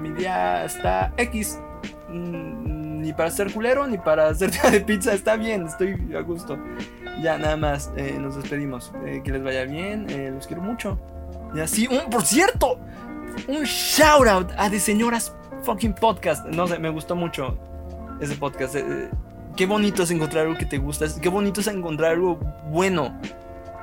mi 0.00 0.12
día 0.12 0.64
está 0.64 1.12
X. 1.18 1.58
Mm, 2.08 2.57
ni 3.08 3.14
para 3.14 3.30
ser 3.30 3.50
culero, 3.50 3.86
ni 3.86 3.96
para 3.96 4.28
hacer 4.28 4.50
de 4.70 4.80
pizza. 4.82 5.14
Está 5.14 5.36
bien, 5.36 5.66
estoy 5.66 5.96
a 6.14 6.20
gusto 6.20 6.58
ya 7.22 7.38
nada 7.38 7.56
más 7.56 7.90
eh, 7.96 8.16
nos 8.20 8.36
despedimos. 8.36 8.92
Eh, 9.04 9.22
que 9.24 9.32
les 9.32 9.42
vaya 9.42 9.64
bien, 9.64 10.06
eh, 10.10 10.30
los 10.32 10.46
quiero 10.46 10.62
mucho. 10.62 10.98
Y 11.54 11.60
así, 11.60 11.86
un, 11.88 12.10
por 12.10 12.22
cierto, 12.22 12.78
un 13.48 13.64
shout 13.64 14.28
out 14.28 14.50
a 14.56 14.70
The 14.70 14.78
Señoras 14.78 15.34
Fucking 15.62 15.94
Podcast. 15.94 16.46
No 16.46 16.66
sé, 16.66 16.78
me 16.78 16.90
gustó 16.90 17.16
mucho 17.16 17.58
ese 18.20 18.36
podcast. 18.36 18.76
qué 19.56 19.66
bonito 19.66 20.02
es 20.02 20.10
encontrar 20.10 20.44
algo 20.46 20.58
que 20.58 20.66
te 20.66 20.78
gusta. 20.78 21.06
Qué 21.20 21.28
bonito 21.28 21.60
es 21.60 21.66
encontrar 21.66 22.12
algo 22.12 22.36
bueno. 22.70 23.18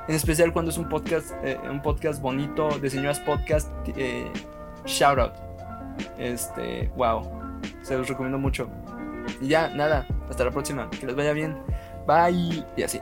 En 0.08 0.14
especial 0.14 0.52
cuando 0.52 0.70
es 0.70 0.78
un 0.78 0.88
podcast, 0.88 1.32
un 1.68 1.82
podcast 1.82 2.22
bonito 2.22 2.78
de 2.78 2.90
Señoras 2.90 3.18
Podcast. 3.20 3.68
shout 4.86 5.18
out. 5.18 5.32
Este, 6.16 6.90
wow. 6.96 7.28
Se 7.82 7.96
los 7.98 8.08
recomiendo 8.08 8.38
mucho. 8.38 8.68
Y 9.40 9.48
ya, 9.48 9.68
nada. 9.68 10.06
Hasta 10.28 10.44
la 10.44 10.50
próxima. 10.50 10.90
Que 10.90 11.06
les 11.06 11.14
vaya 11.14 11.32
bien. 11.32 11.56
Bye. 12.06 12.64
Y 12.76 12.82
así. 12.82 13.00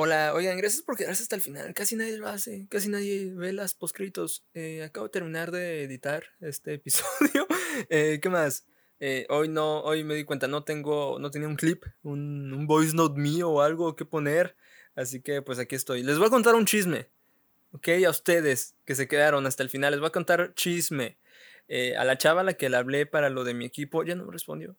Hola, 0.00 0.32
oigan, 0.32 0.56
gracias 0.56 0.82
por 0.82 0.96
quedarse 0.96 1.24
hasta 1.24 1.34
el 1.34 1.42
final. 1.42 1.74
Casi 1.74 1.96
nadie 1.96 2.16
lo 2.18 2.28
hace, 2.28 2.68
casi 2.70 2.88
nadie 2.88 3.34
ve 3.34 3.52
las 3.52 3.74
postcritos. 3.74 4.46
Eh, 4.54 4.84
acabo 4.84 5.06
de 5.06 5.10
terminar 5.10 5.50
de 5.50 5.82
editar 5.82 6.22
este 6.38 6.74
episodio. 6.74 7.48
Eh, 7.90 8.20
¿Qué 8.22 8.28
más? 8.28 8.64
Eh, 9.00 9.26
hoy 9.28 9.48
no, 9.48 9.80
hoy 9.80 10.04
me 10.04 10.14
di 10.14 10.22
cuenta, 10.22 10.46
no 10.46 10.62
tengo, 10.62 11.18
no 11.18 11.32
tenía 11.32 11.48
un 11.48 11.56
clip, 11.56 11.82
un, 12.02 12.52
un 12.52 12.66
voice 12.68 12.94
note 12.94 13.20
mío 13.20 13.50
o 13.50 13.60
algo 13.60 13.96
que 13.96 14.04
poner. 14.04 14.56
Así 14.94 15.20
que 15.20 15.42
pues 15.42 15.58
aquí 15.58 15.74
estoy. 15.74 16.04
Les 16.04 16.16
voy 16.16 16.28
a 16.28 16.30
contar 16.30 16.54
un 16.54 16.64
chisme. 16.64 17.10
Ok, 17.72 17.88
a 18.06 18.10
ustedes 18.10 18.74
que 18.84 18.94
se 18.94 19.08
quedaron 19.08 19.46
hasta 19.46 19.62
el 19.62 19.68
final, 19.68 19.92
les 19.92 20.00
voy 20.00 20.08
a 20.08 20.12
contar 20.12 20.54
chisme. 20.54 21.18
Eh, 21.68 21.96
a 21.96 22.04
la 22.04 22.16
chava 22.16 22.40
a 22.40 22.44
la 22.44 22.54
que 22.54 22.70
le 22.70 22.78
hablé 22.78 23.04
para 23.04 23.28
lo 23.28 23.44
de 23.44 23.52
mi 23.52 23.66
equipo, 23.66 24.02
ya 24.04 24.14
no 24.14 24.24
me 24.24 24.32
respondió. 24.32 24.74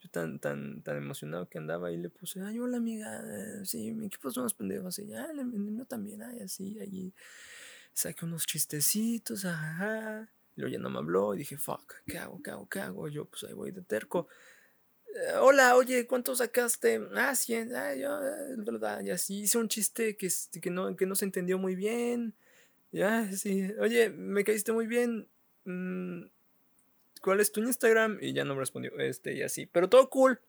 Yo 0.00 0.10
tan, 0.10 0.40
tan, 0.40 0.82
tan 0.82 0.96
emocionado 0.96 1.48
que 1.48 1.58
andaba 1.58 1.92
y 1.92 1.96
le 1.96 2.10
puse, 2.10 2.40
ay, 2.42 2.58
hola 2.58 2.78
amiga, 2.78 3.22
sí, 3.64 3.92
mi 3.92 4.06
equipo 4.06 4.32
son 4.32 4.42
unos 4.42 4.54
pendejos, 4.54 4.98
y 4.98 5.06
ya, 5.06 5.26
el 5.26 5.44
mío 5.44 5.84
también, 5.84 6.22
ay, 6.22 6.40
así, 6.40 6.80
allí. 6.80 7.14
Saqué 7.92 8.24
unos 8.24 8.44
chistecitos, 8.44 9.44
ajá. 9.44 10.28
Y 10.56 10.60
luego 10.60 10.72
ya 10.72 10.78
no 10.80 10.90
me 10.90 10.98
habló 10.98 11.34
y 11.34 11.38
dije, 11.38 11.56
fuck, 11.56 11.94
¿qué 12.06 12.18
hago? 12.18 12.42
¿Qué 12.42 12.50
hago? 12.50 12.68
¿Qué 12.68 12.80
hago? 12.80 13.08
Yo, 13.08 13.26
pues 13.26 13.44
ahí 13.44 13.52
voy 13.52 13.70
de 13.70 13.82
terco. 13.82 14.26
Eh, 15.14 15.36
hola, 15.40 15.76
oye, 15.76 16.06
¿cuánto 16.06 16.34
sacaste? 16.34 17.00
Ah, 17.14 17.34
100. 17.34 17.74
Ah, 17.76 17.94
yo, 17.94 18.18
verdad. 18.58 19.02
Y 19.02 19.10
así 19.10 19.40
hice 19.42 19.58
un 19.58 19.68
chiste 19.68 20.16
que, 20.16 20.28
que, 20.60 20.70
no, 20.70 20.96
que 20.96 21.06
no 21.06 21.14
se 21.14 21.24
entendió 21.24 21.58
muy 21.58 21.74
bien. 21.74 22.34
Ya, 22.92 23.30
sí. 23.32 23.70
Oye, 23.78 24.10
me 24.10 24.44
caíste 24.44 24.72
muy 24.72 24.86
bien. 24.86 25.28
Mm, 25.64 26.24
¿Cuál 27.20 27.40
es 27.40 27.52
tu 27.52 27.60
Instagram? 27.60 28.18
Y 28.20 28.32
ya 28.32 28.44
no 28.44 28.54
me 28.54 28.60
respondió. 28.60 28.98
Este, 28.98 29.34
y 29.34 29.42
así. 29.42 29.66
Pero 29.66 29.88
todo 29.88 30.08
cool. 30.08 30.40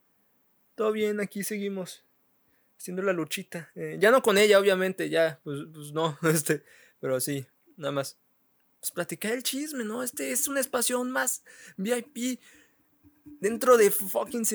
Todo 0.75 0.91
bien, 0.91 1.19
aquí 1.19 1.43
seguimos. 1.43 2.03
Haciendo 2.77 3.01
la 3.01 3.13
luchita. 3.13 3.69
Eh, 3.75 3.97
ya 3.99 4.11
no 4.11 4.21
con 4.21 4.37
ella, 4.37 4.59
obviamente, 4.59 5.09
ya. 5.09 5.39
Pues, 5.43 5.59
pues 5.73 5.91
no, 5.91 6.17
este. 6.33 6.63
Pero 7.01 7.19
sí, 7.19 7.45
nada 7.75 7.91
más. 7.91 8.17
Pues 8.79 8.91
platicar 8.91 9.33
el 9.33 9.43
chisme, 9.43 9.83
¿no? 9.83 10.03
Este 10.03 10.31
es 10.31 10.47
un 10.47 10.57
espacio 10.57 11.03
más 11.03 11.43
VIP. 11.77 12.39
Dentro 13.25 13.77
de 13.77 13.89
fucking 13.91 14.45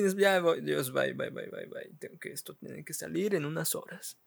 Dios, 0.61 0.91
bye, 0.91 1.13
bye, 1.13 1.29
bye, 1.29 1.47
bye, 1.47 1.65
bye. 1.65 1.91
Tengo 1.99 2.19
que 2.19 2.31
esto 2.31 2.55
tiene 2.55 2.83
que 2.83 2.93
salir 2.93 3.35
en 3.35 3.45
unas 3.45 3.75
horas. 3.75 4.17